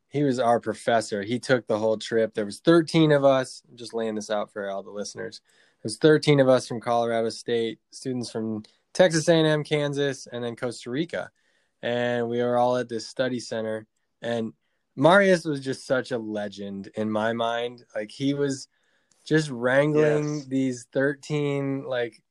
[0.07, 1.23] he was our professor.
[1.23, 2.33] He took the whole trip.
[2.33, 3.61] There was 13 of us.
[3.69, 5.41] I'm just laying this out for all the listeners.
[5.81, 8.63] There was 13 of us from Colorado State, students from
[8.93, 11.31] Texas A&M, Kansas, and then Costa Rica,
[11.81, 13.87] and we were all at this study center.
[14.21, 14.53] And
[14.95, 17.83] Marius was just such a legend in my mind.
[17.93, 18.67] Like he was
[19.25, 20.45] just wrangling yes.
[20.45, 22.21] these 13 like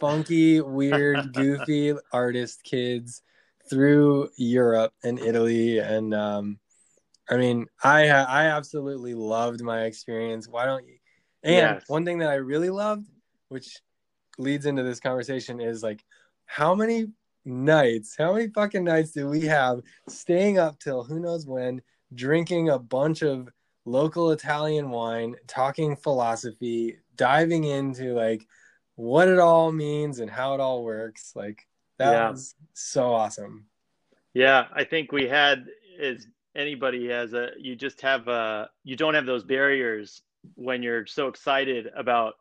[0.00, 3.22] funky, weird, goofy artist kids
[3.68, 5.78] through Europe and Italy.
[5.78, 6.58] And um,
[7.28, 10.48] I mean, I I absolutely loved my experience.
[10.48, 10.96] Why don't you?
[11.42, 11.84] And yes.
[11.86, 13.06] one thing that I really loved,
[13.48, 13.80] which
[14.38, 16.04] leads into this conversation, is like
[16.46, 17.06] how many
[17.46, 21.80] nights, how many fucking nights do we have staying up till who knows when,
[22.14, 23.48] drinking a bunch of
[23.84, 28.46] local Italian wine, talking philosophy, diving into like
[28.96, 31.32] what it all means and how it all works.
[31.34, 31.66] Like
[31.98, 32.30] that yeah.
[32.30, 33.66] was so awesome.
[34.34, 35.66] Yeah, I think we had
[36.00, 40.22] as anybody has a you just have a you don't have those barriers
[40.54, 42.34] when you're so excited about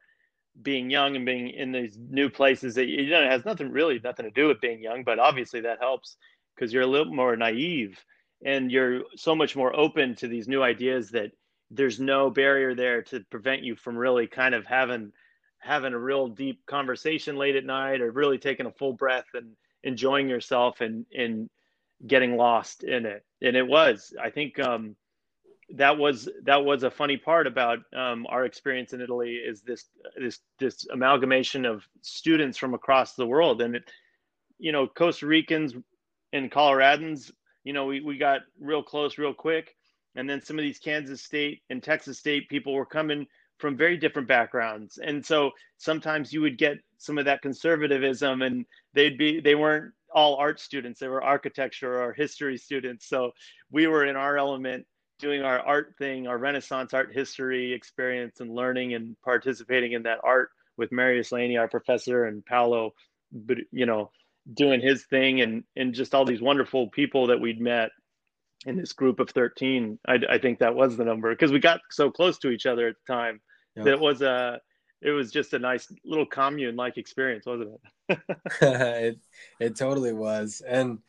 [0.61, 3.99] being young and being in these new places that you know it has nothing really
[4.03, 6.17] nothing to do with being young, but obviously that helps
[6.55, 8.03] because you're a little more naive
[8.43, 11.31] and you're so much more open to these new ideas that
[11.71, 15.11] there's no barrier there to prevent you from really kind of having
[15.59, 19.51] having a real deep conversation late at night or really taking a full breath and
[19.83, 21.49] enjoying yourself and and
[22.05, 23.25] getting lost in it.
[23.41, 24.95] And it was i think um,
[25.73, 29.85] that was that was a funny part about um, our experience in italy is this
[30.17, 33.61] this this amalgamation of students from across the world.
[33.61, 33.83] And it
[34.59, 35.73] you know costa ricans
[36.33, 37.31] and coloradans
[37.63, 39.75] you know we, we got real close real quick.
[40.17, 43.25] And then some of these kansas state and texas state people were coming
[43.57, 44.97] from very different backgrounds.
[44.97, 49.93] And so sometimes you would get some of that conservatism and they'd be they weren't
[50.13, 50.99] all art students.
[50.99, 53.07] They were architecture or history students.
[53.07, 53.31] So
[53.71, 54.85] we were in our element
[55.25, 60.19] doing our art thing our renaissance art history experience and learning and participating in that
[60.23, 62.93] art with marius Lehene our professor and paolo
[63.31, 64.11] but you know
[64.53, 67.89] doing his thing and and just all these wonderful people that we'd met
[68.67, 71.81] in this group of 13 i, I think that was the number because we got
[71.89, 73.41] so close to each other at the time
[73.75, 74.59] that it was a
[75.01, 77.71] it was just a nice little commune like experience wasn't
[78.09, 78.19] it?
[78.61, 79.19] It
[79.59, 80.61] it totally was.
[80.67, 80.99] And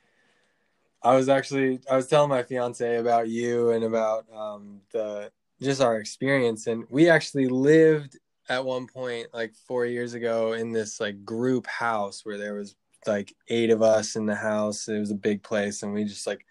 [1.07, 5.81] i was actually i was telling my fiance about you and about um the just
[5.81, 11.01] our experience and we actually lived at one point like four years ago in this
[11.01, 15.11] like group house where there was like eight of us in the house it was
[15.11, 16.45] a big place and we just like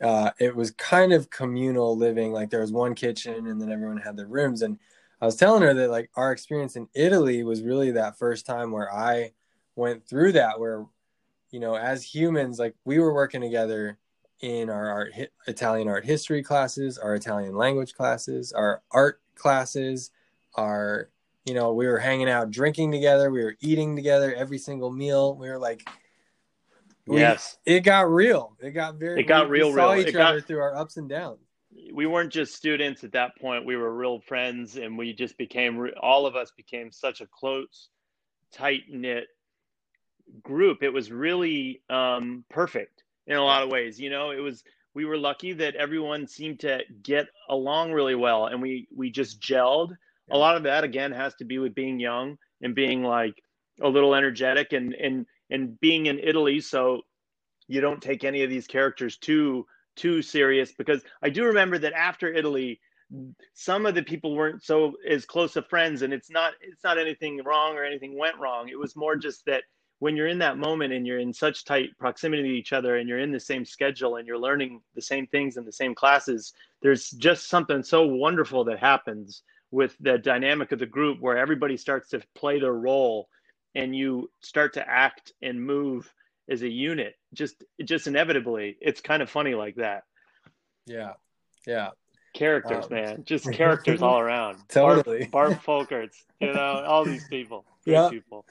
[0.00, 2.32] uh, it was kind of communal living.
[2.32, 4.62] Like there was one kitchen and then everyone had their rooms.
[4.62, 4.78] And
[5.20, 8.70] I was telling her that like our experience in Italy was really that first time
[8.70, 9.32] where I
[9.76, 10.84] went through that, where,
[11.54, 13.96] you know, as humans, like we were working together
[14.40, 15.12] in our art
[15.46, 20.10] Italian art history classes, our Italian language classes, our art classes,
[20.56, 21.10] our
[21.44, 25.36] you know, we were hanging out drinking together, we were eating together every single meal.
[25.36, 25.88] We were like
[27.06, 27.56] we, yes.
[27.64, 28.56] It got real.
[28.60, 30.00] It got very It got we, real we saw real.
[30.00, 31.38] each It other got, through our ups and downs.
[31.92, 33.64] we weren't just students at that point.
[33.64, 37.90] We were real friends and we just became all of us became such a close
[38.50, 39.28] tight knit
[40.42, 40.82] group.
[40.82, 43.98] It was really um, perfect in a lot of ways.
[44.00, 44.62] You know, it was
[44.94, 49.40] we were lucky that everyone seemed to get along really well, and we we just
[49.40, 49.92] gelled.
[50.30, 53.34] A lot of that again has to be with being young and being like
[53.80, 57.02] a little energetic and and and being in Italy, so
[57.68, 61.92] you don't take any of these characters too too serious because I do remember that
[61.92, 62.80] after Italy
[63.52, 66.98] some of the people weren't so as close of friends and it's not it's not
[66.98, 69.62] anything wrong or anything went wrong it was more just that
[69.98, 73.08] when you're in that moment and you're in such tight proximity to each other and
[73.08, 76.52] you're in the same schedule and you're learning the same things in the same classes
[76.82, 81.76] there's just something so wonderful that happens with the dynamic of the group where everybody
[81.76, 83.28] starts to play their role
[83.74, 86.12] and you start to act and move
[86.48, 90.02] as a unit just just inevitably it's kind of funny like that
[90.86, 91.12] yeah
[91.66, 91.90] yeah
[92.34, 93.24] characters, um, man.
[93.24, 94.58] Just characters all around.
[94.68, 95.26] Totally.
[95.26, 97.64] Bart, Bart Folkerts, you know, all these people.
[97.84, 98.44] Great people.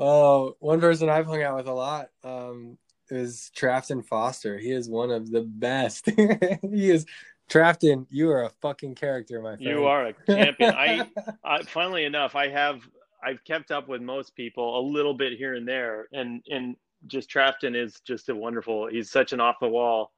[0.00, 2.78] Oh, one person I've hung out with a lot um,
[3.10, 4.56] is Trafton Foster.
[4.56, 6.06] He is one of the best.
[6.16, 7.04] he is
[7.50, 8.06] Trafton.
[8.08, 9.62] You are a fucking character, my friend.
[9.62, 10.74] You are a champion.
[10.74, 11.06] I,
[11.44, 12.80] I, funnily enough, I have
[13.22, 17.28] I've kept up with most people a little bit here and there, and and just
[17.28, 18.86] Trafton is just a wonderful.
[18.86, 20.12] He's such an off the wall,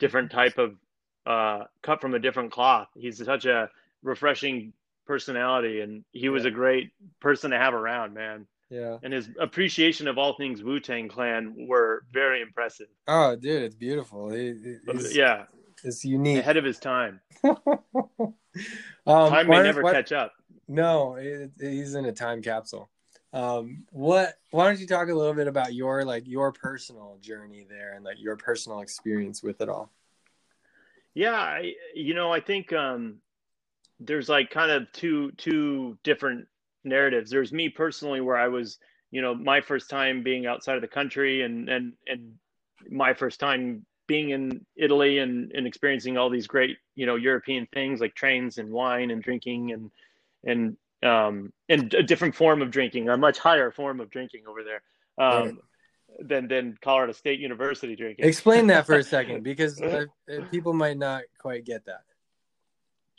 [0.00, 0.74] different type of
[1.26, 2.88] uh, cut from a different cloth.
[2.96, 3.70] He's such a
[4.02, 4.72] refreshing
[5.06, 8.48] personality, and he was a great person to have around, man.
[8.70, 8.98] Yeah.
[9.02, 12.88] And his appreciation of all things Wu Tang Clan were very impressive.
[13.06, 14.30] Oh, dude, it's beautiful.
[14.30, 14.76] He,
[15.12, 15.44] yeah.
[15.84, 16.38] It's unique.
[16.38, 17.20] Ahead of his time.
[17.44, 18.34] um,
[19.06, 20.32] time may never catch up.
[20.66, 22.90] No, it, he's in a time capsule.
[23.32, 24.34] Um, what?
[24.50, 28.04] Why don't you talk a little bit about your like your personal journey there and
[28.04, 29.92] like your personal experience with it all?
[31.14, 33.16] Yeah, I, you know, I think um,
[34.00, 36.48] there's like kind of two two different
[36.84, 37.30] narratives.
[37.30, 38.78] There's me personally, where I was,
[39.10, 42.34] you know, my first time being outside of the country, and and and
[42.90, 47.66] my first time being in Italy and and experiencing all these great, you know, European
[47.72, 49.90] things like trains and wine and drinking and
[50.44, 50.76] and
[51.08, 54.82] um and a different form of drinking, a much higher form of drinking over there.
[55.18, 55.54] Um, right
[56.18, 58.24] than than Colorado State University drinking.
[58.24, 62.02] Explain that for a second, because uh, uh, people might not quite get that.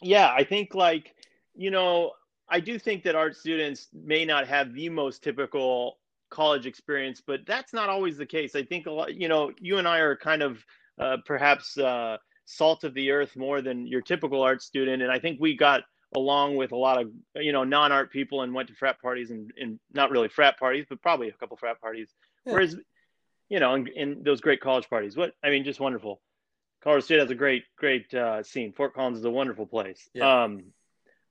[0.02, 1.16] Yeah, I think like
[1.56, 2.12] you know,
[2.50, 7.42] I do think that art students may not have the most typical college experience, but
[7.46, 8.56] that's not always the case.
[8.56, 10.64] I think a lot, you know, you and I are kind of
[11.00, 15.20] uh, perhaps uh, salt of the earth more than your typical art student, and I
[15.20, 15.84] think we got
[16.16, 19.52] along with a lot of you know non-art people and went to frat parties and,
[19.60, 22.14] and not really frat parties, but probably a couple frat parties
[22.46, 22.54] yeah.
[22.54, 22.76] Whereas,
[23.50, 26.22] you know, in, in, those great college parties, what I mean, just wonderful.
[26.82, 28.72] Colorado State has a great, great uh, scene.
[28.72, 30.10] Fort Collins is a wonderful place.
[30.14, 30.44] Yeah.
[30.44, 30.66] Um,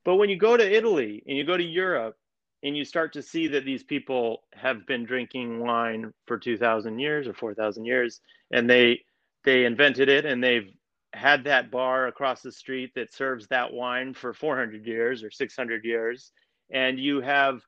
[0.09, 2.17] but when you go to Italy and you go to Europe
[2.63, 7.29] and you start to see that these people have been drinking wine for 2000 years
[7.29, 9.03] or 4000 years and they
[9.45, 10.73] they invented it and they've
[11.13, 15.85] had that bar across the street that serves that wine for 400 years or 600
[15.85, 16.33] years
[16.71, 17.61] and you have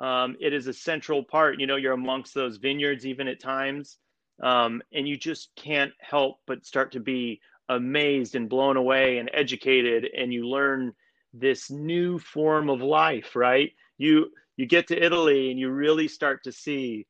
[0.00, 1.60] um, it is a central part.
[1.60, 3.98] You know, you're amongst those vineyards even at times,
[4.42, 9.30] um, and you just can't help but start to be amazed and blown away and
[9.32, 10.92] educated, and you learn
[11.34, 13.36] this new form of life.
[13.36, 13.72] Right?
[13.98, 17.06] You you get to Italy and you really start to see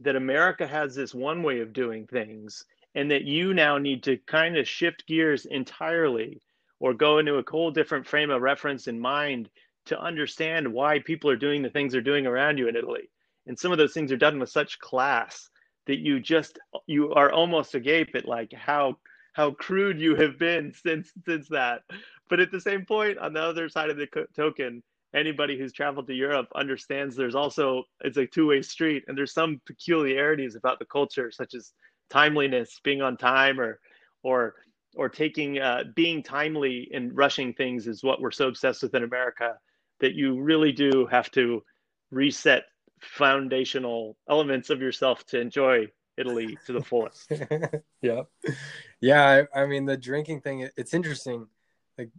[0.00, 4.16] that America has this one way of doing things, and that you now need to
[4.26, 6.40] kind of shift gears entirely
[6.80, 9.48] or go into a whole different frame of reference in mind
[9.86, 13.10] to understand why people are doing the things they're doing around you in Italy.
[13.46, 15.48] And some of those things are done with such class
[15.86, 18.96] that you just you are almost agape at like how
[19.34, 21.82] how crude you have been since since that.
[22.30, 24.82] But at the same point, on the other side of the token,
[25.14, 29.34] anybody who's traveled to Europe understands there's also it's a two way street, and there's
[29.34, 31.72] some peculiarities about the culture, such as
[32.10, 33.80] timeliness, being on time, or
[34.22, 34.54] or
[34.96, 39.02] or taking uh, being timely and rushing things is what we're so obsessed with in
[39.02, 39.58] America
[40.00, 41.62] that you really do have to
[42.10, 42.64] reset
[43.00, 47.30] foundational elements of yourself to enjoy Italy to the fullest.
[48.02, 48.22] yeah.
[49.00, 49.46] Yeah.
[49.54, 51.46] I, I, mean, the drinking thing, it's interesting.
[51.98, 52.10] Like,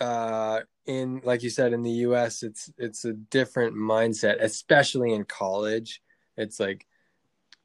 [0.00, 5.24] uh, in, like you said, in the US, it's, it's a different mindset, especially in
[5.24, 6.02] college.
[6.36, 6.86] It's like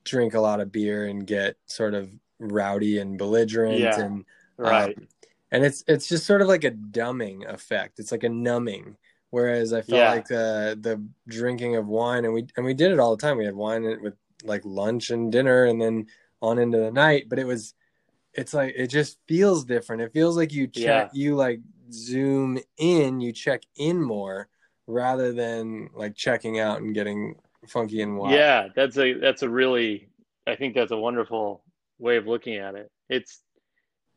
[0.03, 2.09] drink a lot of beer and get sort of
[2.39, 3.99] rowdy and belligerent Yeah.
[3.99, 4.25] and
[4.57, 4.97] Right.
[4.97, 5.07] um,
[5.51, 7.99] and it's it's just sort of like a dumbing effect.
[7.99, 8.95] It's like a numbing.
[9.31, 10.11] Whereas I felt Yeah.
[10.11, 13.37] like the the drinking of wine and we and we did it all the time.
[13.37, 16.07] We had wine with like lunch and dinner and then
[16.41, 17.25] on into the night.
[17.29, 17.73] But it was
[18.33, 20.01] it's like it just feels different.
[20.01, 21.59] It feels like you check you like
[21.91, 24.47] zoom in, you check in more
[24.87, 27.35] rather than like checking out and getting
[27.67, 28.33] funky and wild.
[28.33, 30.09] Yeah, that's a that's a really
[30.47, 31.63] I think that's a wonderful
[31.99, 32.91] way of looking at it.
[33.09, 33.41] It's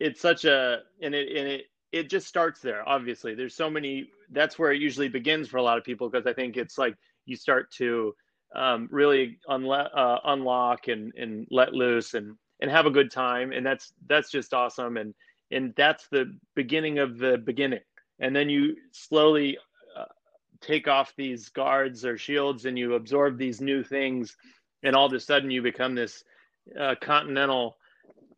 [0.00, 2.86] it's such a and it and it it just starts there.
[2.88, 4.08] Obviously, there's so many.
[4.30, 6.96] That's where it usually begins for a lot of people because I think it's like
[7.24, 8.14] you start to
[8.54, 13.52] um, really unle- uh, unlock and and let loose and and have a good time,
[13.52, 14.96] and that's that's just awesome.
[14.96, 15.14] And
[15.50, 17.80] and that's the beginning of the beginning.
[18.20, 19.58] And then you slowly
[19.96, 20.04] uh,
[20.60, 24.36] take off these guards or shields, and you absorb these new things,
[24.82, 26.24] and all of a sudden you become this
[26.78, 27.76] uh, continental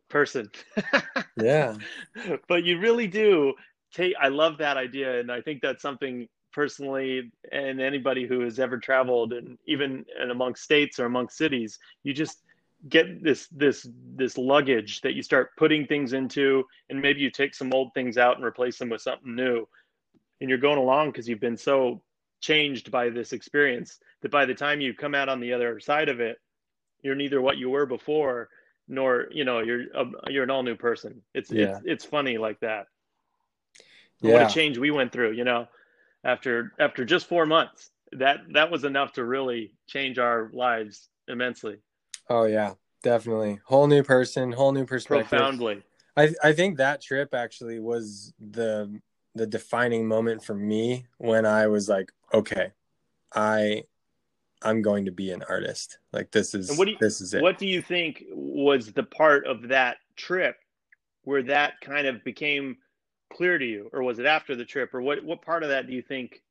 [0.08, 0.50] person.
[1.36, 1.76] Yeah.
[2.48, 3.54] but you really do
[3.92, 6.26] take i love that idea and i think that's something
[6.56, 11.78] personally and anybody who has ever traveled and even and amongst states or amongst cities
[12.02, 12.42] you just
[12.88, 17.54] get this this this luggage that you start putting things into and maybe you take
[17.54, 19.66] some old things out and replace them with something new.
[20.40, 22.02] And you're going along because you've been so
[22.40, 26.08] changed by this experience that by the time you come out on the other side
[26.08, 26.38] of it
[27.02, 28.48] you're neither what you were before
[28.88, 31.22] nor you know you're a, you're an all new person.
[31.34, 31.64] It's Yeah.
[31.64, 32.86] it's it's funny like that.
[34.22, 35.66] And what a change we went through you know
[36.26, 41.78] after after just 4 months that that was enough to really change our lives immensely
[42.28, 42.74] Oh yeah,
[43.04, 43.60] definitely.
[43.66, 45.28] Whole new person, whole new perspective.
[45.28, 45.82] profoundly
[46.16, 49.00] I I think that trip actually was the
[49.36, 52.72] the defining moment for me when I was like, okay,
[53.32, 53.84] I
[54.62, 55.98] I'm going to be an artist.
[56.12, 57.42] Like this is what do you- this is it.
[57.42, 60.56] what do you think was the part of that trip
[61.22, 62.76] where that kind of became
[63.32, 65.86] clear to you or was it after the trip or what what part of that
[65.86, 66.42] do you think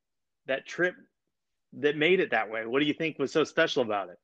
[0.47, 0.95] that trip
[1.73, 2.65] that made it that way?
[2.65, 4.19] What do you think was so special about it?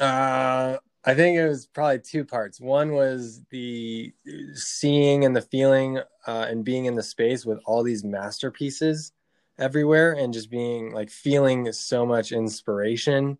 [0.00, 2.60] Uh, I think it was probably two parts.
[2.60, 4.12] One was the
[4.54, 9.12] seeing and the feeling uh, and being in the space with all these masterpieces
[9.58, 13.38] everywhere, and just being like feeling so much inspiration,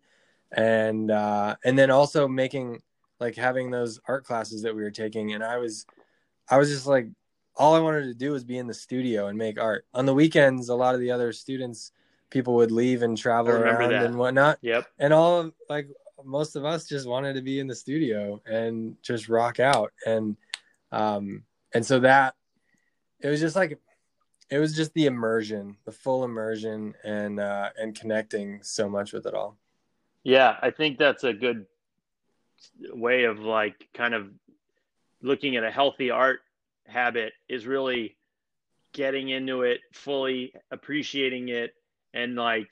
[0.51, 2.81] and uh, and then also making
[3.19, 5.85] like having those art classes that we were taking, and I was
[6.49, 7.07] I was just like
[7.57, 9.85] all I wanted to do was be in the studio and make art.
[9.93, 11.91] On the weekends, a lot of the other students,
[12.29, 14.05] people would leave and travel around that.
[14.05, 15.87] and whatnot yep and all of, like
[16.25, 20.35] most of us just wanted to be in the studio and just rock out and
[20.91, 21.43] um
[21.73, 22.35] and so that
[23.21, 23.79] it was just like
[24.49, 29.25] it was just the immersion the full immersion and uh and connecting so much with
[29.25, 29.57] it all
[30.23, 31.65] yeah i think that's a good
[32.89, 34.29] way of like kind of
[35.21, 36.41] looking at a healthy art
[36.87, 38.15] habit is really
[38.93, 41.73] getting into it fully appreciating it
[42.13, 42.71] and like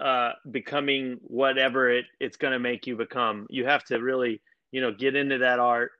[0.00, 3.46] uh becoming whatever it it's going to make you become.
[3.50, 4.40] You have to really
[4.72, 5.92] you know get into that art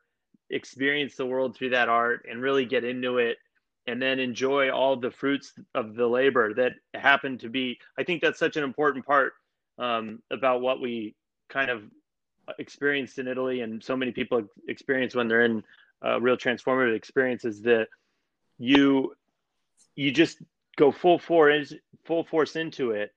[0.50, 3.38] experience the world through that art and really get into it
[3.86, 7.78] and then enjoy all the fruits of the labor that happen to be.
[7.98, 9.32] I think that's such an important part
[9.78, 11.14] um, about what we
[11.48, 11.82] kind of
[12.58, 15.62] experienced in italy and so many people experience when they're in
[16.04, 17.88] uh, real transformative experience is that
[18.58, 19.14] you
[19.94, 20.38] you just
[20.76, 21.74] go full force
[22.04, 23.12] full force into it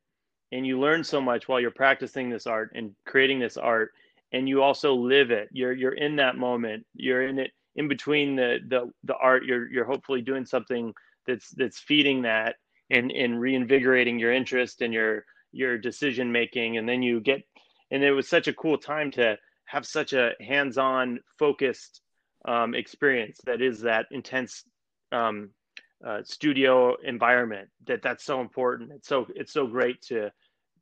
[0.52, 3.92] and you learn so much while you're practicing this art and creating this art
[4.32, 5.50] and you also live it.
[5.52, 6.86] You're you're in that moment.
[6.94, 9.46] You're in it in between the the, the art.
[9.46, 10.94] You're you're hopefully doing something
[11.26, 12.56] that's that's feeding that
[12.90, 16.78] and and reinvigorating your interest and your your decision making.
[16.78, 17.44] And then you get
[17.92, 22.02] and it was such a cool time to have such a hands-on focused
[22.48, 24.64] um, experience that is that intense
[25.12, 25.50] um,
[26.06, 28.92] uh, studio environment that that's so important.
[28.94, 30.32] It's so it's so great to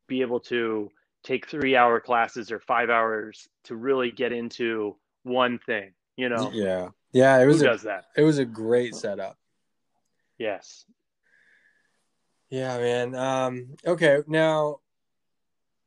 [0.08, 0.90] be able to
[1.24, 6.52] take three hour classes or five hours to really get into one thing you know?
[6.54, 6.90] Yeah.
[7.12, 8.06] Yeah it who was a, does that?
[8.16, 9.38] it was a great setup.
[10.38, 10.86] Yes.
[12.50, 13.16] Yeah, man.
[13.16, 14.80] Um, okay, now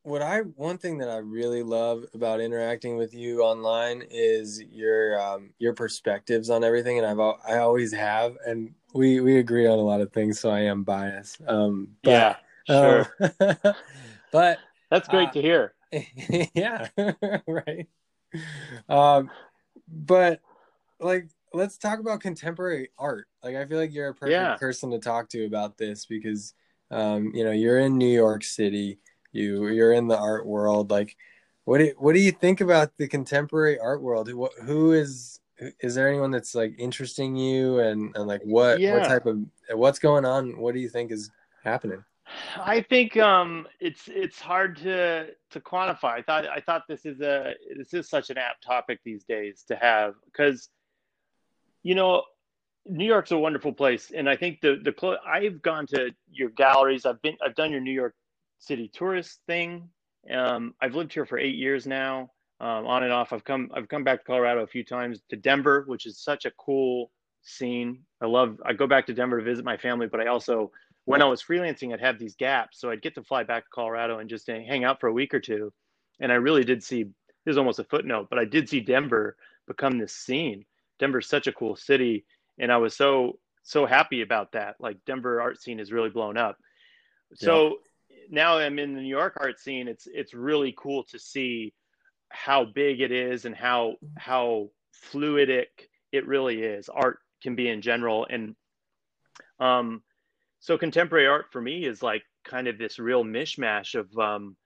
[0.07, 5.21] what I one thing that I really love about interacting with you online is your
[5.21, 9.79] um, your perspectives on everything, and I've I always have, and we we agree on
[9.79, 11.41] a lot of things, so I am biased.
[11.47, 13.73] Um, but, yeah sure uh,
[14.33, 15.75] but that's great uh, to hear
[16.55, 16.89] yeah,
[17.47, 17.87] right.
[18.89, 19.31] Um,
[19.89, 20.41] but
[21.01, 23.29] like, let's talk about contemporary art.
[23.43, 24.57] Like, I feel like you're a perfect Yeah.
[24.57, 26.55] person to talk to about this because,
[26.91, 28.99] um, you know, you're in New York City.
[29.37, 30.91] You you're in the art world.
[30.91, 31.17] Like,
[31.65, 34.29] what do what do you think about the contemporary art world?
[34.29, 35.41] Who, who is
[35.81, 38.95] is there anyone that's like interesting you and, and like what Yeah.
[38.99, 39.41] what type of
[39.73, 40.59] what's going on?
[40.59, 41.31] What do you think is
[41.65, 42.05] happening?
[42.57, 46.19] I think um, it's it's hard to to quantify.
[46.19, 49.65] I thought I thought this is a this is such an apt topic these days
[49.69, 50.69] to have because
[51.83, 52.25] you know
[52.85, 56.51] New York's a wonderful place, and I think the the clo- I've gone to your
[56.51, 57.07] galleries.
[57.07, 58.15] I've been I've done your New York
[58.59, 59.89] City tourist thing.
[60.33, 62.31] Um, I've lived here for eight years now,
[62.61, 63.33] um, on and off.
[63.33, 66.45] I've come I've come back to Colorado a few times to Denver, which is such
[66.45, 67.11] a cool
[67.43, 68.03] scene.
[68.21, 68.61] I love.
[68.65, 70.73] I go back to Denver to visit my family, but I also
[71.07, 73.71] when I was freelancing, I'd have these gaps, so I'd get to fly back to
[73.71, 75.73] Colorado and just hang out for a week or two.
[76.21, 77.05] And I really did see.
[77.45, 79.37] This is almost a footnote, but I did see Denver
[79.69, 80.65] become this scene.
[80.99, 82.25] Denver's such a cool city,
[82.59, 84.77] and I was so so happy about that.
[84.81, 86.59] Like Denver art scene is really blown up.
[87.35, 87.79] So
[88.31, 89.89] now I'm in the New York art scene.
[89.89, 91.73] It's it's really cool to see
[92.31, 94.71] how big it is and how how
[95.13, 95.67] fluidic
[96.13, 96.89] it really is.
[96.89, 98.55] Art can be in general, and
[99.61, 100.03] um,
[100.61, 104.57] so contemporary art for me is like kind of this real mishmash of um,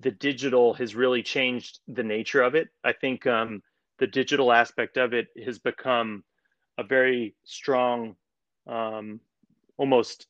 [0.00, 2.68] the digital has really changed the nature of it.
[2.84, 3.62] I think um,
[3.98, 6.24] the digital aspect of it has become
[6.78, 8.16] a very strong,
[8.66, 9.20] um,
[9.76, 10.26] almost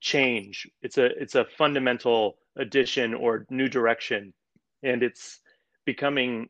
[0.00, 0.68] change.
[0.82, 4.32] It's a it's a fundamental addition or new direction,
[4.82, 5.40] and it's
[5.84, 6.48] becoming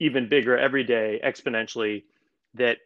[0.00, 2.04] even bigger every day exponentially.
[2.54, 2.78] That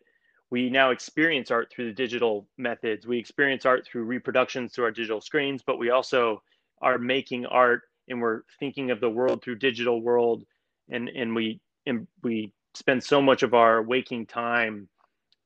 [0.51, 3.07] we now experience art through the digital methods.
[3.07, 6.43] We experience art through reproductions through our digital screens, but we also
[6.81, 10.45] are making art and we're thinking of the world through digital world,
[10.91, 14.89] and and we and we spend so much of our waking time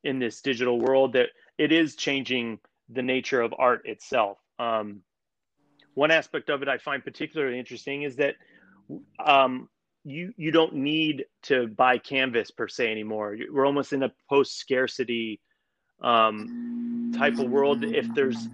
[0.05, 2.59] in this digital world that it is changing
[2.89, 4.39] the nature of art itself.
[4.59, 5.03] Um,
[5.95, 8.37] one aspect of it I find particularly interesting is that
[9.25, 9.69] um,
[10.05, 13.37] you you don't need to buy canvas per se anymore.
[13.51, 15.41] We're almost in a post scarcity
[16.01, 17.83] um, type of world.
[17.83, 18.49] If there's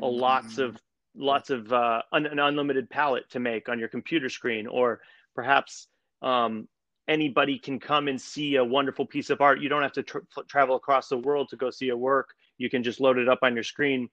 [0.00, 0.80] a lots of
[1.16, 5.00] lots of uh, un, an unlimited palette to make on your computer screen, or
[5.34, 5.88] perhaps
[6.22, 6.68] um,
[7.08, 9.60] anybody can come and see a wonderful piece of art.
[9.60, 12.34] You don't have to tra- travel across the world to go see a work.
[12.58, 14.08] You can just load it up on your screen.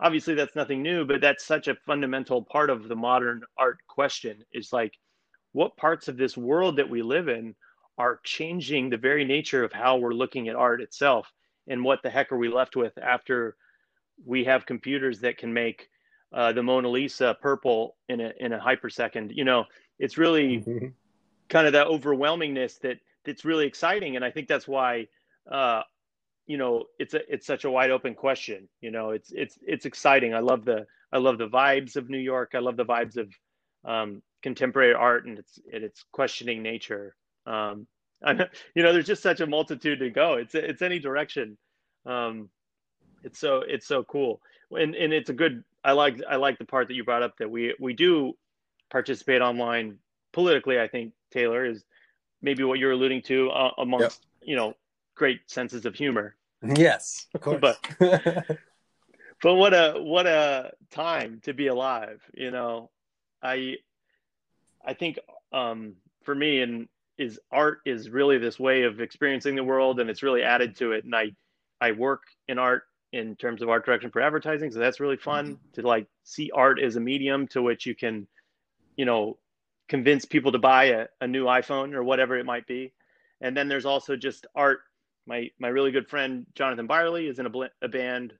[0.00, 4.44] Obviously, that's nothing new, but that's such a fundamental part of the modern art question.
[4.52, 4.98] Is like,
[5.52, 7.54] what parts of this world that we live in
[7.98, 11.30] are changing the very nature of how we're looking at art itself,
[11.68, 13.56] and what the heck are we left with after
[14.24, 15.88] we have computers that can make
[16.32, 19.30] uh, the Mona Lisa purple in a in a hypersecond?
[19.34, 19.66] You know,
[19.98, 20.64] it's really
[21.48, 25.06] kind of that overwhelmingness that that's really exciting and i think that's why
[25.50, 25.82] uh
[26.46, 29.86] you know it's a it's such a wide open question you know it's it's it's
[29.86, 30.34] exciting.
[30.34, 32.52] I love the i love the vibes of new york.
[32.54, 33.32] I love the vibes of
[33.84, 37.14] um contemporary art and its and its questioning nature.
[37.46, 37.86] Um
[38.24, 40.34] I, you know there's just such a multitude to go.
[40.34, 41.56] It's it's any direction.
[42.06, 42.50] Um
[43.24, 44.40] it's so it's so cool.
[44.70, 47.36] And and it's a good i like i like the part that you brought up
[47.38, 48.32] that we we do
[48.90, 49.98] participate online
[50.32, 51.84] politically i think taylor is
[52.40, 54.74] maybe what you're alluding to uh, amongst you know
[55.14, 56.36] great senses of humor.
[56.62, 57.60] Yes, of course.
[57.60, 57.78] But-
[59.42, 62.90] but what a what a time to be alive you know?
[63.42, 63.76] I
[64.84, 65.18] i think
[65.52, 66.88] um for me and
[67.18, 70.92] is art is really this way of experiencing the world and it's really added to
[70.92, 71.32] it and i
[71.80, 75.58] i work in art in terms of art direction for advertising so that's really fun
[75.72, 78.28] to like see art as a medium to which you can
[78.96, 79.36] you know
[79.88, 82.94] convince people to buy a, a new iphone or whatever it might be.
[83.42, 84.80] And then there's also just art
[85.26, 88.32] my my really good friend jonathan byerly is in a, bl- a band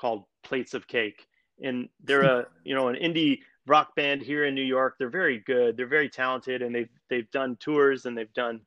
[0.00, 1.26] called plates of cake.
[1.62, 4.96] And they're a you know an indie rock band here in new york.
[4.98, 5.76] They're very good.
[5.76, 8.60] They're very talented and they've they've done tours and they've done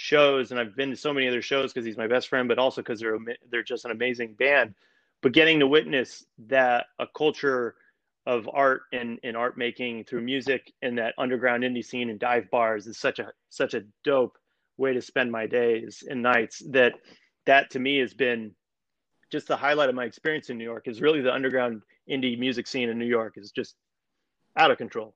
[0.00, 2.56] shows and i've been to so many other shows because he's my best friend but
[2.56, 3.18] also because they're
[3.50, 4.74] they're just an amazing band.
[5.20, 7.74] But getting to witness that a culture
[8.24, 12.48] of art and, and art making through music and that underground indie scene and dive
[12.50, 14.38] bars is such a such a dope
[14.78, 16.94] way to spend my days and nights that
[17.46, 18.54] that to me has been
[19.30, 22.66] just the highlight of my experience in New York is really the underground indie music
[22.66, 23.74] scene in New York is just
[24.56, 25.14] out of control.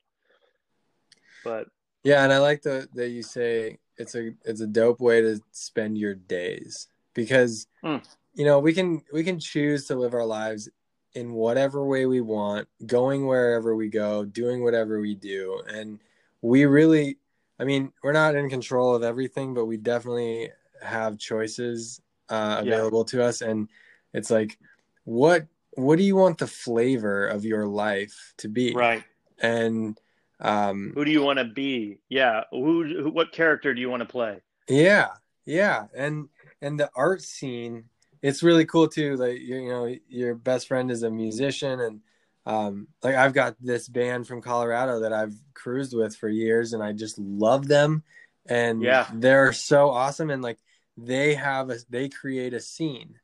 [1.45, 1.69] But
[2.05, 5.41] Yeah, and I like the that you say it's a it's a dope way to
[5.53, 8.05] spend your days because Mm.
[8.35, 10.69] you know we can we can choose to live our lives
[11.15, 15.99] in whatever way we want, going wherever we go, doing whatever we do, and
[16.41, 17.19] we really,
[17.59, 20.51] I mean, we're not in control of everything, but we definitely
[20.83, 22.75] have choices uh, Yeah.
[22.75, 23.69] available to us, and
[24.13, 24.59] it's like,
[25.05, 28.75] what what do you want the flavor of your life to be?
[28.75, 29.05] right,
[29.41, 29.99] and
[30.41, 31.99] um who do you want to be?
[32.09, 34.41] Yeah, who, who what character do you want to play?
[34.69, 35.09] Yeah,
[35.45, 36.29] yeah, and
[36.61, 37.85] and the art scene
[38.23, 42.01] it's really cool too like you know your best friend is a musician and
[42.45, 46.83] um, like I've got this band from Colorado that I've cruised with for years and
[46.83, 48.03] I just love them
[48.47, 50.59] and yeah they're so awesome and like
[50.97, 53.15] they have a they create a scene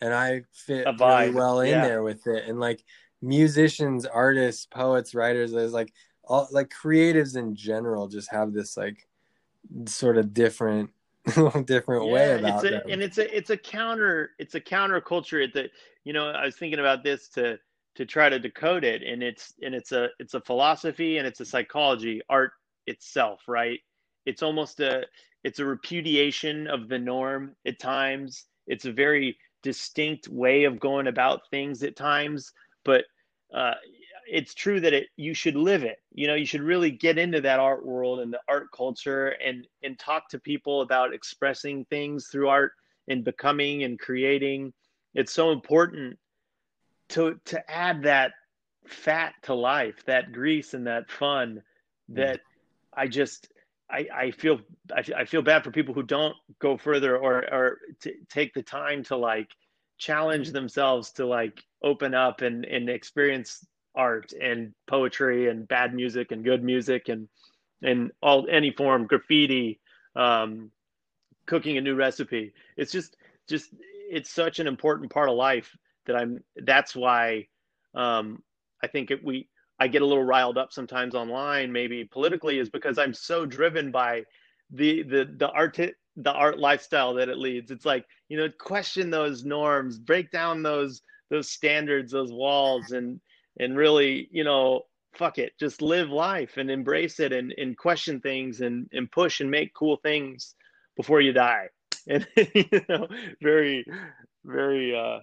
[0.00, 1.86] and I fit really well in yeah.
[1.86, 2.84] there with it and like
[3.22, 5.92] musicians artists poets writers there's like
[6.24, 9.08] all like creatives in general just have this like
[9.86, 10.90] sort of different
[11.64, 12.82] different yeah, way about them.
[12.88, 15.70] and it's a it's a counter it's a counter culture that
[16.04, 17.58] you know I was thinking about this to
[17.96, 21.40] to try to decode it and it's and it's a it's a philosophy and it's
[21.40, 22.52] a psychology art
[22.86, 23.80] itself right?
[24.26, 25.04] It's almost a
[25.44, 28.44] it's a repudiation of the norm at times.
[28.66, 32.52] It's a very distinct way of going about things at times
[32.84, 33.04] but
[33.54, 33.74] uh,
[34.28, 35.98] it's true that it you should live it.
[36.12, 39.66] You know you should really get into that art world and the art culture and
[39.82, 42.72] and talk to people about expressing things through art
[43.08, 44.72] and becoming and creating.
[45.14, 46.18] It's so important
[47.10, 48.32] to to add that
[48.86, 51.62] fat to life that grease and that fun
[52.08, 52.40] that
[52.96, 53.48] i just
[53.88, 54.60] I, I feel
[54.92, 58.62] I, I feel bad for people who don't go further or or t- take the
[58.62, 59.48] time to like
[59.98, 66.32] challenge themselves to like open up and and experience art and poetry and bad music
[66.32, 67.28] and good music and
[67.82, 69.80] and all any form graffiti
[70.16, 70.70] um,
[71.46, 72.52] cooking a new recipe.
[72.76, 73.16] It's just
[73.48, 73.70] just
[74.10, 75.76] it's such an important part of life
[76.06, 77.46] that i'm that's why
[77.94, 78.42] um,
[78.82, 79.48] i think it, we
[79.78, 83.90] i get a little riled up sometimes online maybe politically is because i'm so driven
[83.90, 84.22] by
[84.70, 85.78] the the the art
[86.16, 90.62] the art lifestyle that it leads it's like you know question those norms break down
[90.62, 93.20] those those standards those walls and
[93.58, 94.82] and really, you know,
[95.14, 99.40] fuck it, just live life and embrace it and, and question things and, and push
[99.40, 100.54] and make cool things
[100.96, 101.68] before you die.
[102.08, 103.08] And, you know,
[103.42, 103.84] very,
[104.44, 105.18] very uh,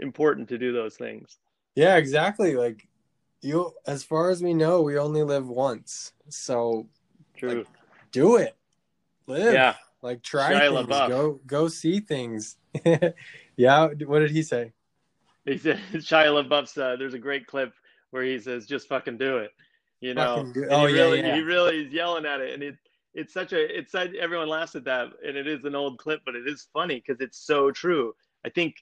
[0.00, 1.38] important to do those things.
[1.74, 2.56] Yeah, exactly.
[2.56, 2.88] Like
[3.40, 6.12] you, as far as we know, we only live once.
[6.28, 6.88] So
[7.36, 7.58] true.
[7.58, 7.66] Like,
[8.12, 8.56] do it.
[9.26, 9.54] Live.
[9.54, 9.74] Yeah.
[10.02, 10.88] Like try Shia things.
[10.88, 11.08] LaBeouf.
[11.08, 12.56] Go, go see things.
[13.56, 13.88] yeah.
[14.06, 14.72] What did he say?
[15.44, 16.76] he said Shia LaBeouf's.
[16.76, 17.72] Uh, there's a great clip
[18.10, 19.50] where he says, "Just fucking do it,"
[20.00, 20.50] you know.
[20.70, 21.34] Oh he yeah, really, yeah.
[21.34, 22.76] He really is yelling at it, and it
[23.14, 26.20] it's such a it's such, everyone laughs at that, and it is an old clip,
[26.24, 28.14] but it is funny because it's so true.
[28.44, 28.76] I think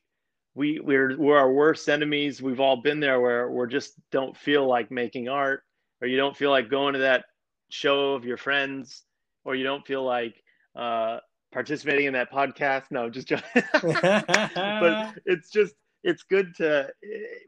[0.59, 2.43] we we're we're our worst enemies.
[2.43, 5.63] We've all been there where we're just don't feel like making art,
[6.03, 7.27] or you don't feel like going to that
[7.71, 9.05] show of your friends,
[9.45, 10.43] or you don't feel like
[10.75, 11.19] uh,
[11.53, 12.91] participating in that podcast.
[12.91, 13.29] No, just
[13.83, 16.89] but it's just it's good to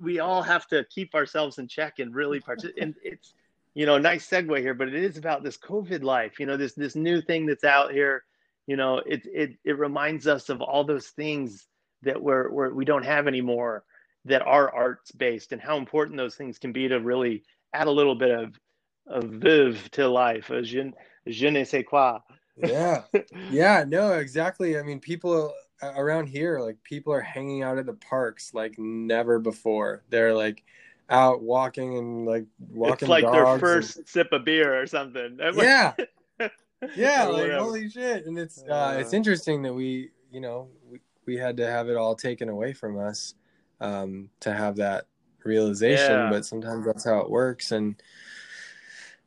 [0.01, 3.35] we all have to keep ourselves in check and really participate and it's
[3.75, 6.75] you know nice segue here but it is about this covid life you know this
[6.75, 8.25] this new thing that's out here
[8.67, 11.69] you know it it, it reminds us of all those things
[12.03, 13.85] that we're, we're we don't have anymore
[14.25, 17.43] that are arts based and how important those things can be to really
[17.73, 18.59] add a little bit of
[19.07, 20.93] of viv to life a je,
[21.27, 22.19] je ne sais quoi
[22.57, 23.03] yeah
[23.51, 27.95] yeah no exactly i mean people around here, like people are hanging out at the
[27.95, 30.03] parks like never before.
[30.11, 30.63] They're like
[31.09, 32.93] out walking and like walking.
[32.93, 34.09] It's like their first and...
[34.09, 35.39] sip of beer or something.
[35.55, 35.95] Yeah,
[36.97, 38.27] yeah, like holy shit!
[38.27, 41.97] And it's uh, it's interesting that we, you know, we, we had to have it
[41.97, 43.35] all taken away from us
[43.81, 45.07] um, to have that
[45.45, 46.11] realization.
[46.11, 46.29] Yeah.
[46.29, 47.95] But sometimes that's how it works, and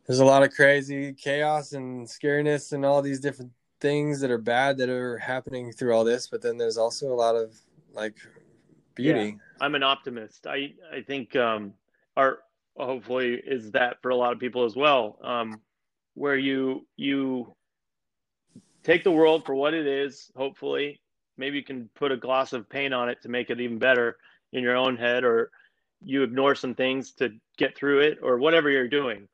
[0.06, 4.38] there's a lot of crazy chaos and scariness and all these different things that are
[4.38, 7.58] bad that are happening through all this, but then there's also a lot of
[7.94, 8.18] like
[8.96, 9.38] beauty.
[9.38, 10.46] Yeah, I'm an optimist.
[10.46, 11.74] I I think um,
[12.18, 12.40] art
[12.76, 15.62] hopefully is that for a lot of people as well, um,
[16.16, 17.56] where you you
[18.84, 20.32] take the world for what it is.
[20.36, 21.00] Hopefully,
[21.38, 24.18] maybe you can put a gloss of paint on it to make it even better
[24.52, 25.52] in your own head, or
[26.04, 29.28] you ignore some things to get through it, or whatever you're doing.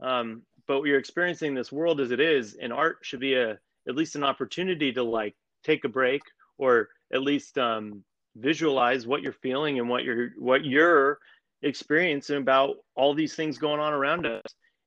[0.00, 3.94] Um, but you're experiencing this world as it is, and art should be a at
[3.94, 6.22] least an opportunity to like take a break
[6.58, 8.02] or at least um,
[8.36, 11.18] visualize what you're feeling and what you're what you're
[11.62, 14.42] experiencing about all these things going on around us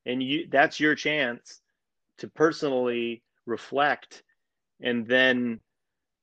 [0.05, 1.61] and you that's your chance
[2.17, 4.23] to personally reflect
[4.81, 5.59] and then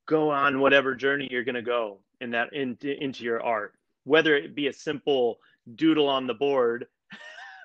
[0.06, 4.36] go on whatever journey you're going to go in that in, into your art whether
[4.36, 5.38] it be a simple
[5.74, 6.86] doodle on the board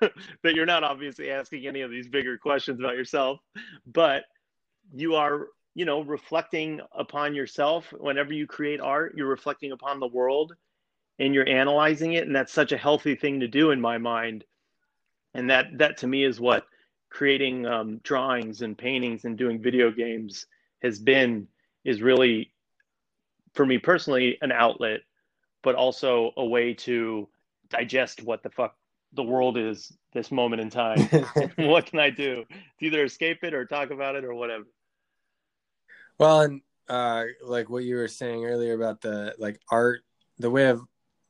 [0.00, 3.38] that you're not obviously asking any of these bigger questions about yourself
[3.86, 4.24] but
[4.94, 7.92] you are you know reflecting upon yourself.
[7.98, 10.54] Whenever you create art you're reflecting upon the world
[11.18, 12.26] and you're analyzing it.
[12.26, 14.44] And that's such a healthy thing to do in my mind.
[15.34, 16.66] And that that to me is what
[17.10, 20.46] creating um, drawings and paintings and doing video games
[20.82, 21.46] has been
[21.84, 22.52] is really
[23.54, 25.00] for me personally an outlet
[25.62, 27.28] but also a way to
[27.68, 28.76] digest what the fuck
[29.14, 31.08] the world is this moment in time.
[31.56, 32.44] What can i do?
[32.48, 34.64] To either escape it or talk about it or whatever.
[36.18, 40.02] Well and uh like what you were saying earlier about the like art
[40.38, 40.82] the way of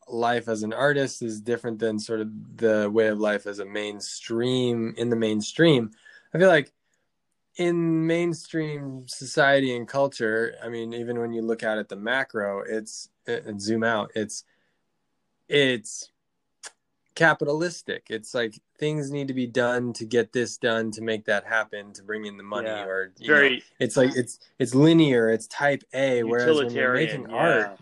[0.09, 3.65] life as an artist is different than sort of the way of life as a
[3.65, 5.91] mainstream in the mainstream.
[6.35, 6.73] I feel like
[7.57, 11.97] in mainstream society and culture i mean even when you look out at it the
[11.97, 14.45] macro it's and zoom out it's
[15.49, 16.11] it's
[17.15, 21.45] capitalistic it's like things need to be done to get this done to make that
[21.45, 22.85] happen to bring in the money yeah.
[22.85, 27.29] or very know, it's like it's it's linear it's type a whereas when you're making
[27.29, 27.37] yeah.
[27.37, 27.81] art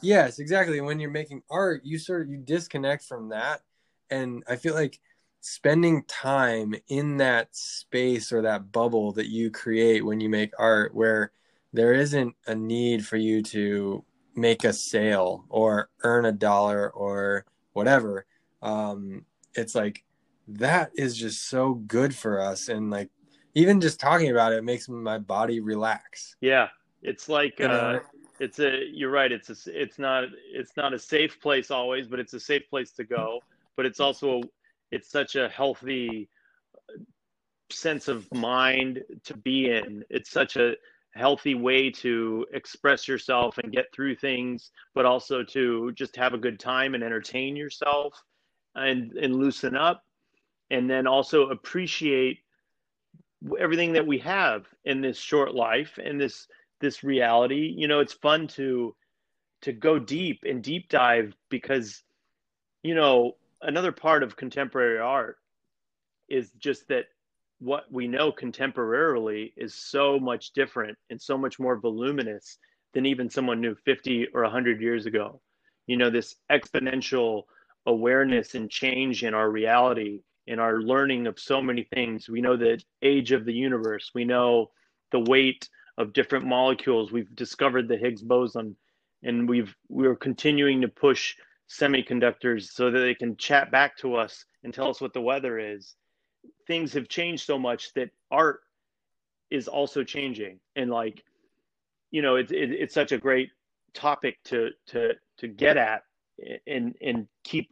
[0.00, 3.62] yes exactly when you're making art you sort of you disconnect from that
[4.10, 5.00] and i feel like
[5.40, 10.94] spending time in that space or that bubble that you create when you make art
[10.94, 11.32] where
[11.72, 17.44] there isn't a need for you to make a sale or earn a dollar or
[17.72, 18.26] whatever.
[18.62, 19.24] Um
[19.54, 20.04] it's like
[20.48, 22.68] that is just so good for us.
[22.68, 23.10] And like
[23.54, 26.36] even just talking about it makes my body relax.
[26.40, 26.68] Yeah.
[27.02, 28.00] It's like uh
[28.40, 29.30] it's a you're right.
[29.30, 32.90] It's a, it's not it's not a safe place always but it's a safe place
[32.92, 33.40] to go.
[33.76, 34.42] But it's also
[34.90, 36.28] it's such a healthy
[37.70, 40.04] sense of mind to be in.
[40.10, 40.74] It's such a
[41.14, 46.38] healthy way to express yourself and get through things but also to just have a
[46.38, 48.22] good time and entertain yourself
[48.74, 50.04] and and loosen up.
[50.70, 52.40] And then also appreciate
[53.58, 56.46] everything that we have in this short life and this
[56.80, 57.74] this reality.
[57.76, 58.94] You know it's fun to
[59.62, 62.02] to go deep and deep dive because
[62.82, 65.36] you know another part of contemporary art
[66.28, 67.06] is just that
[67.60, 72.58] what we know contemporarily is so much different and so much more voluminous
[72.94, 75.40] than even someone knew 50 or 100 years ago.
[75.86, 77.44] You know this exponential
[77.86, 82.28] awareness and change in our reality in our learning of so many things.
[82.28, 84.10] We know the age of the universe.
[84.14, 84.70] We know
[85.12, 87.12] the weight of different molecules.
[87.12, 88.74] We've discovered the Higgs boson,
[89.22, 91.36] and we've we're continuing to push
[91.68, 95.58] semiconductors so that they can chat back to us and tell us what the weather
[95.58, 95.96] is.
[96.66, 98.60] Things have changed so much that art
[99.50, 101.22] is also changing, and like,
[102.10, 103.50] you know, it's it, it's such a great
[103.94, 106.02] topic to to to get at
[106.66, 107.70] and and keep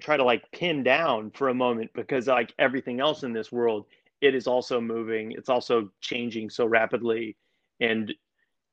[0.00, 3.86] try to like pin down for a moment because like everything else in this world
[4.20, 7.36] it is also moving it's also changing so rapidly
[7.80, 8.12] and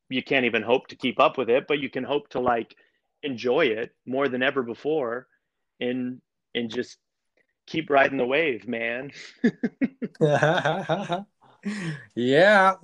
[0.09, 2.75] you can't even hope to keep up with it but you can hope to like
[3.23, 5.27] enjoy it more than ever before
[5.79, 6.21] and
[6.55, 6.97] and just
[7.67, 9.11] keep riding the wave man.
[12.15, 12.73] Yeah.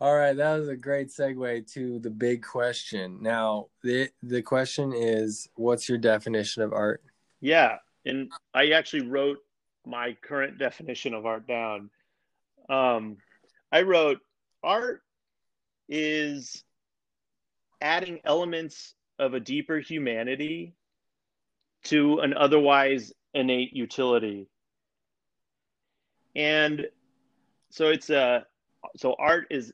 [0.00, 3.18] All right that was a great segue to the big question.
[3.20, 7.02] Now the the question is what's your definition of art?
[7.40, 9.38] Yeah and i actually wrote
[9.86, 11.90] my current definition of art down.
[12.68, 13.18] Um
[13.70, 14.20] I wrote
[14.62, 15.02] art
[15.88, 16.64] is
[17.82, 20.74] adding elements of a deeper humanity
[21.84, 24.48] to an otherwise innate utility.
[26.34, 26.86] And
[27.70, 28.46] so it's a
[28.96, 29.72] so art is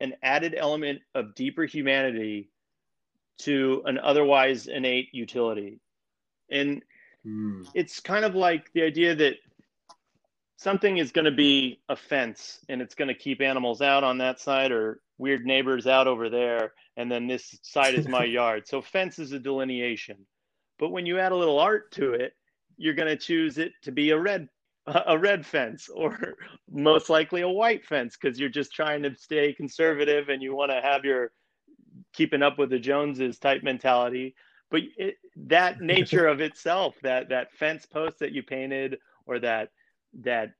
[0.00, 2.50] an added element of deeper humanity
[3.38, 5.80] to an otherwise innate utility.
[6.50, 6.82] And
[7.26, 7.66] mm.
[7.74, 9.36] it's kind of like the idea that
[10.56, 14.18] something is going to be a fence and it's going to keep animals out on
[14.18, 18.66] that side or weird neighbors out over there and then this side is my yard.
[18.66, 20.16] So fence is a delineation.
[20.78, 22.34] But when you add a little art to it
[22.76, 24.48] you're going to choose it to be a red
[25.06, 26.34] a red fence or
[26.70, 30.72] most likely a white fence because you're just trying to stay conservative and you want
[30.72, 31.30] to have your
[32.12, 34.34] keeping up with the joneses type mentality.
[34.70, 39.68] But it, that nature of itself that that fence post that you painted or that
[40.20, 40.54] that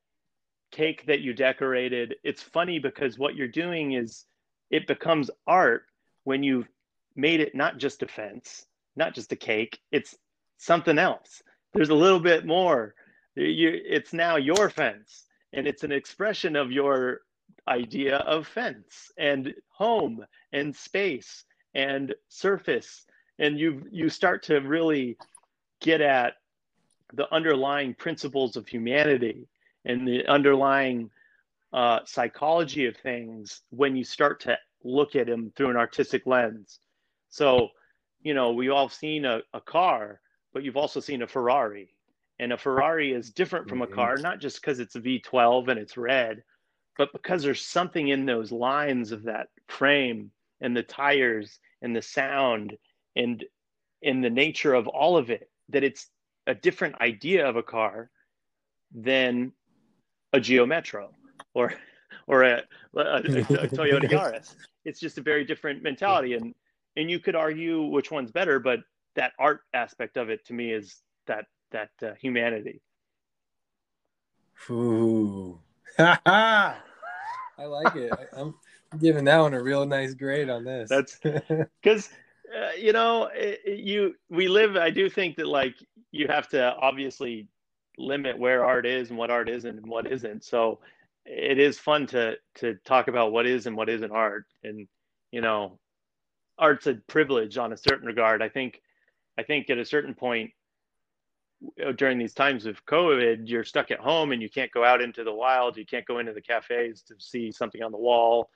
[0.70, 4.24] cake that you decorated it's funny because what you're doing is
[4.72, 5.84] it becomes art
[6.24, 6.68] when you've
[7.14, 8.66] made it not just a fence
[8.96, 10.16] not just a cake it's
[10.62, 11.42] something else.
[11.74, 12.94] There's a little bit more.
[13.34, 17.22] You, it's now your fence and it's an expression of your
[17.68, 21.44] idea of fence and home and space
[21.74, 23.06] and surface.
[23.38, 25.16] And you you start to really
[25.80, 26.34] get at
[27.14, 29.48] the underlying principles of humanity
[29.84, 31.10] and the underlying
[31.72, 36.78] uh, psychology of things when you start to look at them through an artistic lens.
[37.30, 37.68] So,
[38.22, 40.20] you know, we've all seen a, a car,
[40.52, 41.94] but you've also seen a Ferrari.
[42.38, 45.78] And a Ferrari is different from a car, not just because it's a V12 and
[45.78, 46.42] it's red,
[46.98, 52.02] but because there's something in those lines of that frame and the tires and the
[52.02, 52.76] sound
[53.16, 53.44] and
[54.02, 56.08] in the nature of all of it that it's
[56.46, 58.10] a different idea of a car
[58.92, 59.52] than
[60.32, 61.12] a Geo Metro
[61.54, 61.74] or
[62.26, 62.62] or a,
[62.96, 64.54] a, a Toyota Yaris.
[64.84, 66.54] It's just a very different mentality, and
[66.96, 68.80] and you could argue which one's better, but
[69.16, 72.80] that art aspect of it to me is that that uh, humanity.
[74.70, 75.58] Ooh,
[75.98, 76.76] I
[77.58, 78.12] like it.
[78.32, 78.54] I'm
[79.00, 80.88] giving that one a real nice grade on this.
[80.88, 81.18] That's
[81.82, 82.10] because
[82.54, 84.76] uh, you know it, it, you we live.
[84.76, 85.74] I do think that like
[86.10, 87.48] you have to obviously
[87.98, 90.44] limit where art is and what art isn't and what isn't.
[90.44, 90.80] So
[91.24, 94.88] it is fun to to talk about what is and what isn't art, and
[95.30, 95.78] you know,
[96.58, 98.42] art's a privilege on a certain regard.
[98.42, 98.80] I think
[99.38, 100.50] I think at a certain point
[101.84, 105.00] uh, during these times of COVID, you're stuck at home and you can't go out
[105.00, 105.76] into the wild.
[105.76, 108.50] You can't go into the cafes to see something on the wall,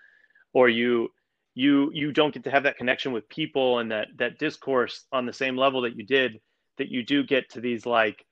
[0.53, 1.11] or you
[1.55, 5.25] you you don't get to have that connection with people and that that discourse on
[5.25, 6.41] the same level that you did.
[6.79, 8.27] That you do get to these like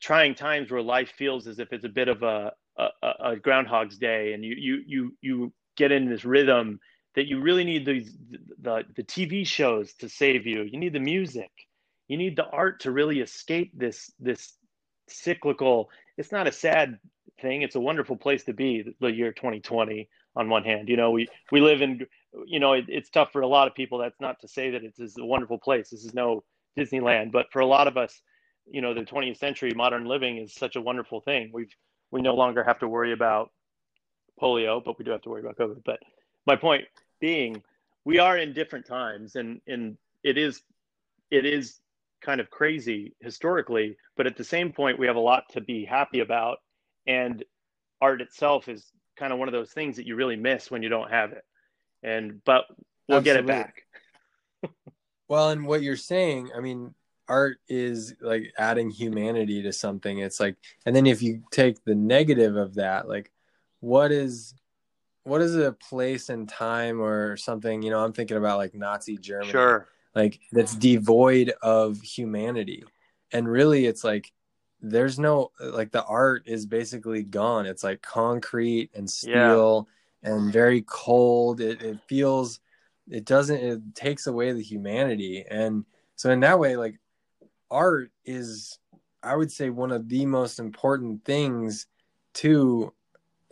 [0.00, 2.88] trying times where life feels as if it's a bit of a a,
[3.32, 6.80] a Groundhog's Day, and you you you you get in this rhythm
[7.14, 8.16] that you really need these
[8.60, 10.62] the the TV shows to save you.
[10.62, 11.50] You need the music.
[12.08, 14.54] You need the art to really escape this this
[15.08, 15.90] cyclical.
[16.18, 16.98] It's not a sad
[17.40, 17.62] thing.
[17.62, 18.94] It's a wonderful place to be.
[19.00, 20.08] The year 2020.
[20.38, 22.06] On one hand, you know we we live in.
[22.44, 23.96] You know it, it's tough for a lot of people.
[23.96, 25.88] That's not to say that it's a wonderful place.
[25.88, 26.44] This is no
[26.76, 28.20] Disneyland, but for a lot of us,
[28.66, 31.50] you know, the 20th century modern living is such a wonderful thing.
[31.54, 31.74] We've
[32.16, 33.50] we no longer have to worry about
[34.40, 35.82] polio, but we do have to worry about COVID.
[35.84, 35.98] But
[36.46, 36.84] my point
[37.20, 37.62] being,
[38.06, 40.62] we are in different times, and and it is
[41.30, 41.78] it is
[42.22, 45.84] kind of crazy historically, but at the same point, we have a lot to be
[45.84, 46.56] happy about,
[47.06, 47.44] and
[48.00, 50.88] art itself is kind of one of those things that you really miss when you
[50.88, 51.44] don't have it.
[52.02, 52.64] And but
[53.08, 53.42] we'll Absolutely.
[53.42, 53.72] get it
[54.62, 54.72] back.
[55.28, 56.94] well, and what you're saying, I mean,
[57.28, 61.94] art is like adding humanity to something it's like and then if you take the
[61.94, 63.30] negative of that like
[63.80, 64.54] what is
[65.24, 69.16] what is a place and time or something you know i'm thinking about like nazi
[69.16, 69.50] germany.
[69.50, 69.88] Sure.
[70.16, 72.84] Like that's devoid of humanity.
[73.32, 74.32] And really it's like
[74.80, 77.66] there's no like the art is basically gone.
[77.66, 79.86] It's like concrete and steel
[80.22, 80.30] yeah.
[80.32, 81.60] and very cold.
[81.60, 82.60] It, it feels
[83.10, 85.44] it doesn't it takes away the humanity.
[85.48, 85.84] And
[86.16, 86.98] so in that way like
[87.70, 88.78] art is
[89.22, 91.86] i would say one of the most important things
[92.34, 92.92] to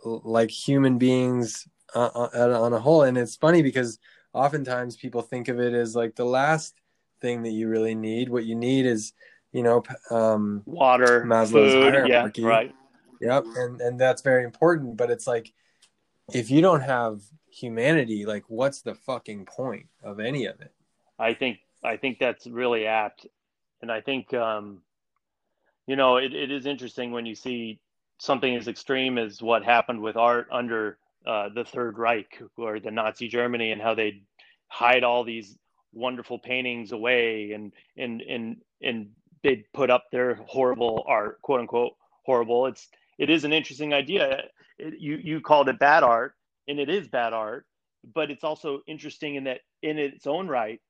[0.05, 3.03] like human beings uh, uh on a whole.
[3.03, 3.99] And it's funny because
[4.33, 6.75] oftentimes people think of it as like the last
[7.21, 8.29] thing that you really need.
[8.29, 9.13] What you need is
[9.51, 12.41] you know um water Maslow's food hierarchy.
[12.41, 12.75] yeah right.
[13.21, 15.53] Yep and and that's very important but it's like
[16.33, 20.73] if you don't have humanity like what's the fucking point of any of it?
[21.17, 23.27] I think i think that's really apt
[23.85, 24.81] and I think um,
[25.85, 27.79] you know it, it is interesting when you see
[28.17, 32.89] something as extreme as what happened with art under uh, the Third Reich or the
[32.89, 34.23] Nazi Germany and how they
[34.67, 35.55] hide all these
[35.93, 39.09] wonderful paintings away and and and and
[39.43, 41.93] they put up their horrible art, quote unquote
[42.25, 42.65] horrible.
[42.65, 42.87] It's
[43.19, 44.45] it is an interesting idea.
[44.79, 46.33] It, you you called it bad art,
[46.67, 47.67] and it is bad art,
[48.15, 50.81] but it's also interesting in that in its own right,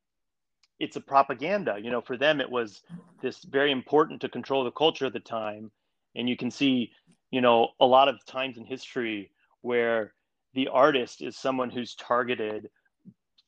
[0.80, 1.78] it's a propaganda.
[1.82, 2.82] You know, for them, it was
[3.21, 5.71] this very important to control the culture at the time.
[6.15, 6.91] And you can see,
[7.32, 10.13] you know, a lot of times in history where
[10.53, 12.69] the artist is someone who's targeted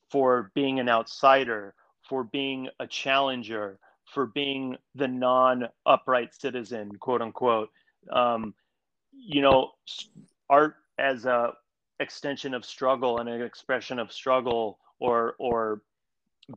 [0.10, 1.74] for being an outsider,
[2.08, 3.80] for being a challenger,
[4.14, 7.70] for being the non upright citizen, quote unquote.
[8.12, 8.54] Um,
[9.12, 9.72] you know,
[10.50, 11.54] art as a
[12.00, 15.82] extension of struggle and an expression of struggle or or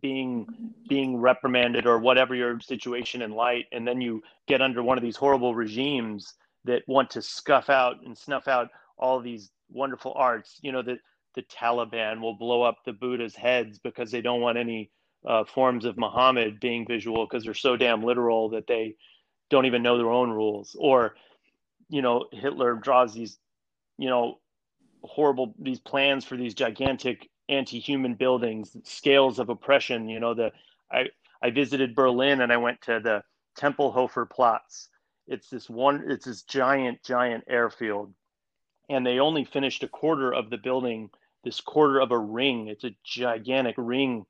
[0.01, 0.47] being
[0.88, 5.03] being reprimanded or whatever your situation in light and then you get under one of
[5.03, 6.34] these horrible regimes
[6.64, 8.68] that want to scuff out and snuff out
[8.99, 10.99] all these wonderful arts you know that
[11.34, 14.91] the taliban will blow up the buddha's heads because they don't want any
[15.26, 18.95] uh, forms of muhammad being visual because they're so damn literal that they
[19.51, 20.74] don't even know their own rules.
[20.78, 21.14] Or
[21.88, 23.36] you know hitler draws these
[23.99, 24.38] you know
[25.03, 30.09] horrible these plans for these gigantic anti-human buildings, scales of oppression.
[30.09, 30.53] You know, the
[30.90, 31.07] I
[31.42, 33.22] I visited Berlin and I went to the
[33.59, 34.88] Tempelhofer Platz.
[35.26, 36.05] It's this one.
[36.09, 38.12] It's this giant, giant airfield,
[38.88, 41.11] and they only finished a quarter of the building.
[41.42, 42.68] This quarter of a ring.
[42.68, 44.26] It's a gigantic ring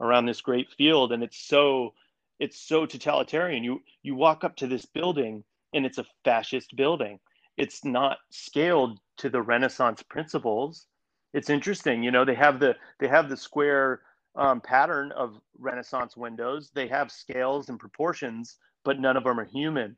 [0.00, 1.94] around this great field, and it's so
[2.38, 3.64] it's so totalitarian.
[3.64, 7.18] You you walk up to this building and it's a fascist building
[7.56, 10.86] it's not scaled to the Renaissance principles.
[11.34, 14.02] It's interesting, you know, they have the they have the square
[14.36, 16.70] um, pattern of Renaissance windows.
[16.74, 19.96] They have scales and proportions, but none of them are human.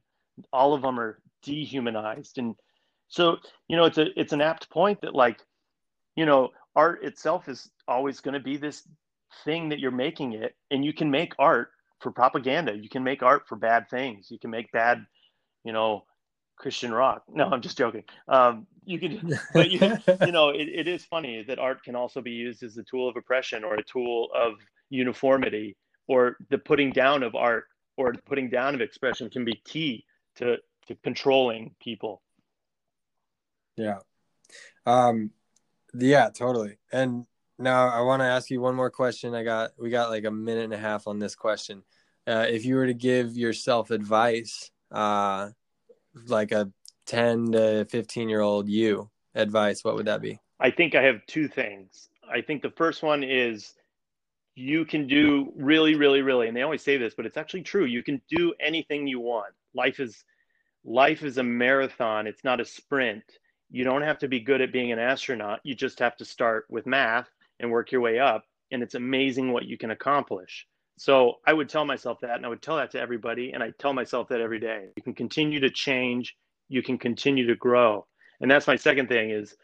[0.53, 2.57] All of them are dehumanized, and
[3.09, 3.37] so
[3.69, 5.41] you know, it's a it's an apt point that like,
[6.17, 8.83] you know, art itself is always going to be this
[9.45, 11.71] thing that you're making it, and you can make art
[12.01, 12.75] for propaganda.
[12.77, 14.31] You can make art for bad things.
[14.31, 15.05] You can make bad,
[15.65, 16.05] you know,
[16.57, 17.25] Christian rock.
[17.29, 18.05] No, I'm just joking.
[18.29, 19.81] Um, you can, but you,
[20.25, 23.09] you know, it, it is funny that art can also be used as a tool
[23.09, 24.55] of oppression or a tool of
[24.89, 25.77] uniformity,
[26.09, 27.65] or the putting down of art
[27.97, 30.05] or the putting down of expression can be key
[30.37, 30.57] to
[30.87, 32.23] to controlling people.
[33.77, 33.99] Yeah.
[34.87, 35.31] Um,
[35.95, 36.79] yeah, totally.
[36.93, 37.27] And
[37.59, 39.35] now I want to ask you one more question.
[39.35, 41.83] I got we got like a minute and a half on this question.
[42.27, 45.51] Uh, if you were to give yourself advice, uh,
[46.27, 46.71] like a
[47.07, 50.39] ten to fifteen year old you advice, what would that be?
[50.61, 52.09] I think I have two things.
[52.31, 53.75] I think the first one is
[54.55, 57.85] you can do really, really, really, and they always say this, but it's actually true.
[57.85, 59.53] You can do anything you want.
[59.75, 60.25] Life is
[60.85, 62.27] life is a marathon.
[62.27, 63.25] It's not a sprint.
[63.71, 65.61] You don't have to be good at being an astronaut.
[65.65, 67.29] You just have to start with math
[67.61, 68.45] and work your way up.
[68.71, 70.67] And it's amazing what you can accomplish.
[70.99, 73.53] So I would tell myself that, and I would tell that to everybody.
[73.53, 74.87] And I tell myself that every day.
[74.97, 76.37] You can continue to change.
[76.69, 78.07] You can continue to grow.
[78.41, 79.55] And that's my second thing is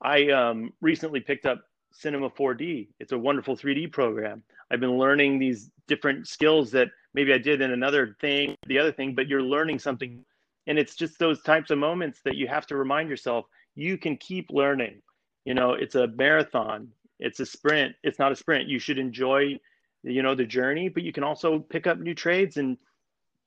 [0.00, 1.62] I um, recently picked up
[1.92, 2.88] Cinema 4D.
[2.98, 4.42] It's a wonderful 3D program.
[4.70, 8.92] I've been learning these different skills that maybe I did in another thing, the other
[8.92, 10.24] thing, but you're learning something.
[10.66, 14.16] And it's just those types of moments that you have to remind yourself you can
[14.16, 15.02] keep learning.
[15.44, 16.88] You know, it's a marathon
[17.22, 19.58] it's a sprint it's not a sprint you should enjoy
[20.02, 22.76] you know the journey but you can also pick up new trades and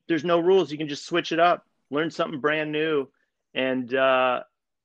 [0.08, 3.08] there's no rules you can just switch it up learn something brand new
[3.54, 4.42] and uh,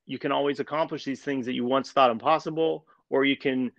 [0.07, 3.70] you can always accomplish these things that you once thought impossible or you can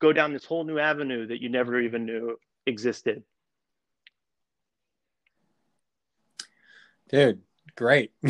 [0.00, 3.22] go down this whole new avenue that you never even knew existed
[7.08, 7.40] dude
[7.76, 8.12] great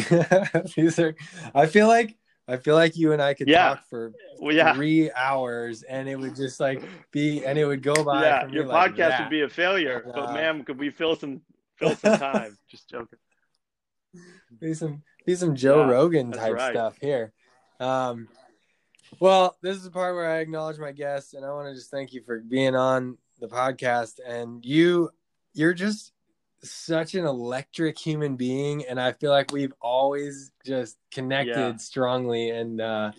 [0.76, 1.14] these are
[1.54, 2.16] i feel like
[2.50, 3.68] I feel like you and I could yeah.
[3.68, 4.74] talk for well, yeah.
[4.74, 6.82] three hours and it would just like
[7.12, 8.24] be and it would go by.
[8.24, 10.04] Yeah, your podcast like would be a failure.
[10.08, 11.42] Uh, but ma'am, could we fill some
[11.76, 12.58] fill some time?
[12.68, 13.20] just joking.
[14.60, 16.72] Be some be some Joe yeah, Rogan type right.
[16.72, 17.32] stuff here.
[17.78, 18.28] Um
[19.18, 21.90] well, this is the part where I acknowledge my guests and I want to just
[21.90, 25.10] thank you for being on the podcast and you
[25.54, 26.12] you're just
[26.62, 31.76] such an electric human being and i feel like we've always just connected yeah.
[31.76, 33.10] strongly and uh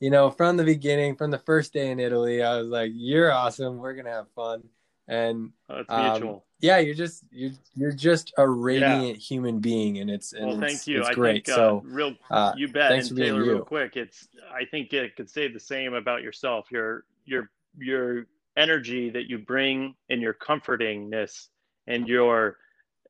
[0.00, 3.32] you know from the beginning from the first day in italy i was like you're
[3.32, 4.62] awesome we're gonna have fun
[5.08, 9.14] and oh, um, yeah you're just you're you're just a radiant yeah.
[9.14, 11.00] human being and it's and well, thank you.
[11.00, 11.46] it's I great.
[11.46, 12.90] think, uh, so real uh, you bet.
[12.90, 16.66] thanks and taylor real quick it's i think it could say the same about yourself.
[16.70, 21.48] Your your your energy that you bring and your comfortingness
[21.86, 22.56] and your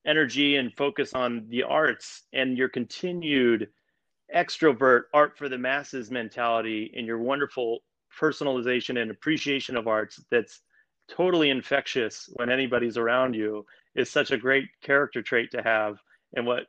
[0.05, 3.67] energy and focus on the arts and your continued
[4.35, 7.79] extrovert art for the masses mentality and your wonderful
[8.19, 10.61] personalization and appreciation of arts that's
[11.15, 15.97] totally infectious when anybody's around you is such a great character trait to have
[16.35, 16.63] and what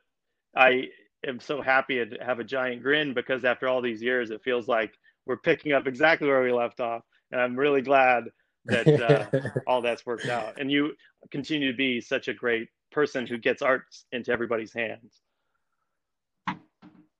[0.55, 0.83] i
[1.25, 4.67] am so happy to have a giant grin because after all these years it feels
[4.67, 4.93] like
[5.25, 8.25] we're picking up exactly where we left off and i'm really glad
[8.65, 10.93] that uh, all that's worked out and you
[11.31, 15.21] continue to be such a great person who gets art into everybody's hands.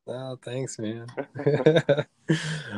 [0.05, 1.07] Oh, thanks, man.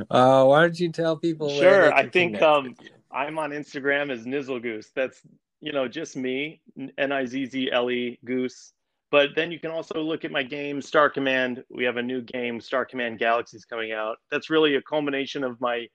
[0.09, 1.49] uh, why don't you tell people?
[1.49, 2.75] Sure, I think um,
[3.15, 4.91] I'm on Instagram as Nizzle Goose.
[4.93, 5.21] That's
[5.61, 6.61] you know just me,
[6.97, 8.73] N I Z Z L E Goose.
[9.09, 11.63] But then you can also look at my game, Star Command.
[11.69, 14.17] We have a new game, Star Command Galaxies, coming out.
[14.29, 15.87] That's really a culmination of my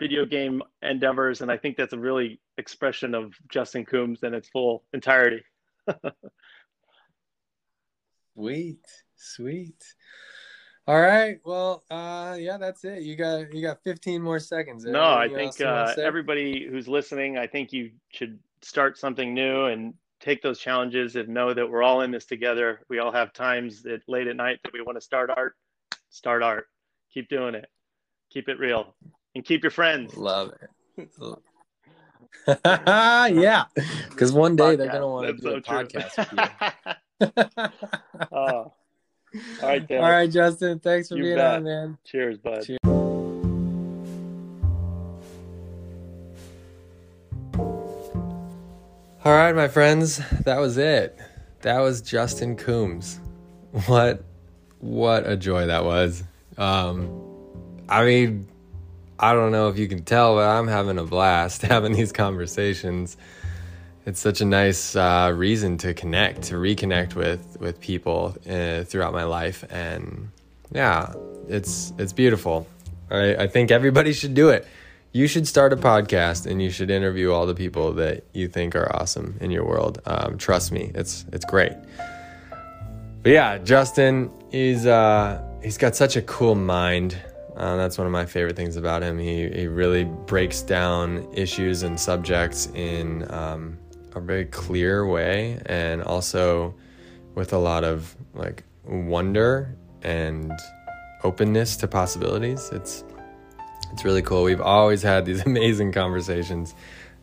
[0.00, 4.48] video game endeavors, and I think that's a really expression of Justin Coombs in its
[4.48, 5.42] full entirety.
[8.34, 9.84] sweet, sweet.
[10.86, 11.38] All right.
[11.44, 13.02] Well, uh, yeah, that's it.
[13.02, 14.84] You got you got 15 more seconds.
[14.84, 19.94] No, I think uh, everybody who's listening, I think you should start something new and
[20.20, 22.80] take those challenges and know that we're all in this together.
[22.90, 25.54] We all have times that late at night that we want to start art.
[26.10, 26.66] Start art.
[27.12, 27.68] Keep doing it.
[28.30, 28.94] Keep it real,
[29.34, 30.16] and keep your friends.
[30.16, 31.08] Love it.
[32.64, 33.64] yeah,
[34.10, 34.78] because one day podcast.
[34.78, 36.00] they're gonna want to do so a true.
[37.20, 37.52] podcast
[38.32, 38.72] oh.
[39.62, 40.78] All right, All right, Justin.
[40.78, 41.56] Thanks for you being bet.
[41.56, 41.98] on, man.
[42.04, 42.64] Cheers, bud.
[42.64, 42.78] Cheers.
[49.24, 51.18] All right, my friends, that was it.
[51.62, 53.18] That was Justin Coombs.
[53.86, 54.22] What
[54.80, 56.22] what a joy that was.
[56.58, 57.08] Um,
[57.88, 58.46] I mean,
[59.18, 63.16] I don't know if you can tell, but I'm having a blast having these conversations.
[64.06, 69.14] It's such a nice uh, reason to connect, to reconnect with with people uh, throughout
[69.14, 70.30] my life, and
[70.72, 71.14] yeah,
[71.48, 72.66] it's it's beautiful.
[73.10, 74.66] I, I think everybody should do it.
[75.12, 78.74] You should start a podcast, and you should interview all the people that you think
[78.76, 80.02] are awesome in your world.
[80.04, 81.72] Um, trust me, it's it's great.
[83.22, 87.16] But yeah, Justin, he's uh, he's got such a cool mind.
[87.56, 89.18] Uh, that's one of my favorite things about him.
[89.18, 93.78] He he really breaks down issues and subjects in um,
[94.14, 96.74] a very clear way, and also
[97.34, 100.52] with a lot of like wonder and
[101.22, 102.70] openness to possibilities.
[102.72, 103.04] It's
[103.92, 104.42] it's really cool.
[104.42, 106.74] We've always had these amazing conversations,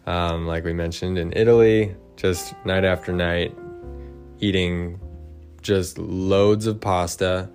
[0.06, 3.56] um, like we mentioned in Italy, just night after night,
[4.39, 5.00] eating
[5.62, 7.50] just loads of pasta.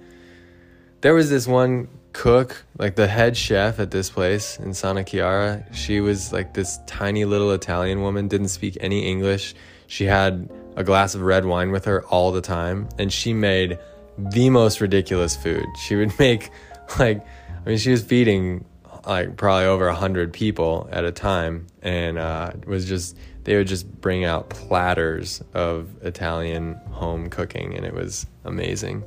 [1.01, 5.63] There was this one cook, like the head chef at this place in Santa Chiara.
[5.73, 9.55] She was like this tiny little Italian woman, didn't speak any English.
[9.87, 13.79] She had a glass of red wine with her all the time, and she made
[14.19, 15.67] the most ridiculous food.
[15.79, 16.51] She would make
[16.99, 17.25] like,
[17.65, 18.65] I mean, she was feeding
[19.07, 23.57] like probably over a hundred people at a time, and uh, it was just they
[23.57, 29.05] would just bring out platters of Italian home cooking, and it was amazing.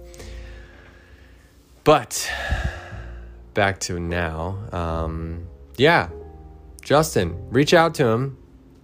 [1.84, 2.30] But
[3.60, 5.46] back to now, um,
[5.76, 6.08] yeah,
[6.82, 8.38] Justin, reach out to him.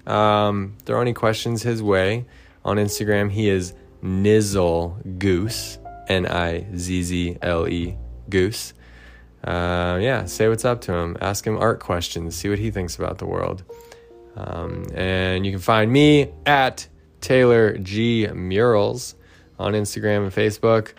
[0.05, 2.26] Um, throw any questions his way
[2.65, 3.32] on Instagram.
[3.32, 3.73] He is
[4.03, 7.95] Nizzle Goose, N I Z Z L E
[8.30, 8.73] Goose.
[9.45, 11.15] Uh, yeah, say what's up to him.
[11.21, 12.36] Ask him art questions.
[12.36, 13.63] See what he thinks about the world.
[14.36, 16.86] Um, and you can find me at
[17.21, 19.15] Taylor G Murals
[19.57, 20.91] on Instagram and Facebook.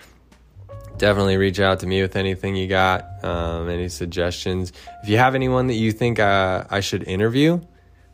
[0.98, 4.72] Definitely reach out to me with anything you got, um, any suggestions.
[5.02, 7.60] If you have anyone that you think uh, I should interview,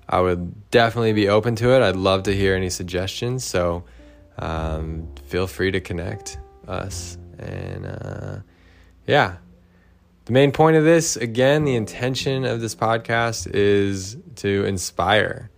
[0.09, 1.83] I would definitely be open to it.
[1.83, 3.45] I'd love to hear any suggestions.
[3.45, 3.85] So
[4.39, 7.19] um, feel free to connect us.
[7.39, 8.39] And uh,
[9.07, 9.37] yeah,
[10.25, 15.51] the main point of this, again, the intention of this podcast is to inspire,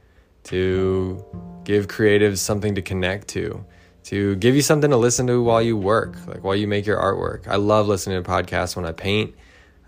[0.45, 1.25] to
[1.65, 3.65] give creatives something to connect to,
[4.05, 6.99] to give you something to listen to while you work, like while you make your
[6.99, 7.49] artwork.
[7.49, 9.35] I love listening to podcasts when I paint.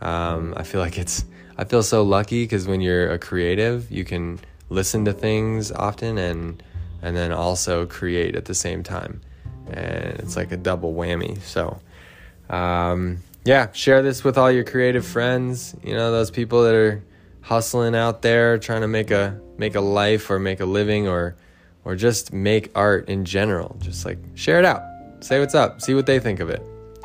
[0.00, 1.24] Um, I feel like it's,
[1.58, 6.18] I feel so lucky because when you're a creative, you can listen to things often
[6.18, 6.62] and,
[7.02, 9.20] and then also create at the same time.
[9.66, 11.40] And it's like a double whammy.
[11.42, 11.80] So,
[12.48, 15.74] um, yeah, share this with all your creative friends.
[15.82, 17.02] You know, those people that are
[17.42, 21.36] hustling out there trying to make a make a life or make a living or
[21.87, 23.76] or just make art in general.
[23.78, 24.82] Just like share it out.
[25.20, 25.80] Say what's up.
[25.80, 26.61] See what they think of it.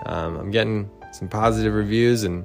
[0.07, 2.43] Um, I'm getting some positive reviews and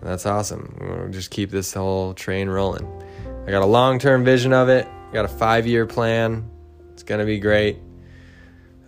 [0.00, 0.74] that's awesome.
[0.80, 2.88] We'll just keep this whole train rolling.
[3.46, 4.86] I got a long term vision of it.
[4.86, 6.50] I Got a five year plan.
[6.94, 7.76] It's gonna be great.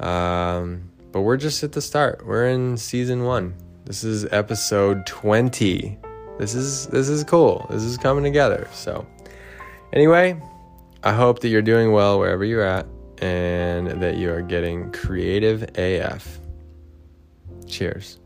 [0.01, 2.27] Um, but we're just at the start.
[2.27, 3.55] We're in season one.
[3.85, 5.99] This is episode 20.
[6.39, 7.67] This is this is cool.
[7.69, 8.67] This is coming together.
[8.73, 9.07] So
[9.93, 10.41] anyway,
[11.07, 12.85] I hope that you're doing well wherever you're at
[13.19, 16.41] and that you are getting creative AF.
[17.69, 18.19] Cheers.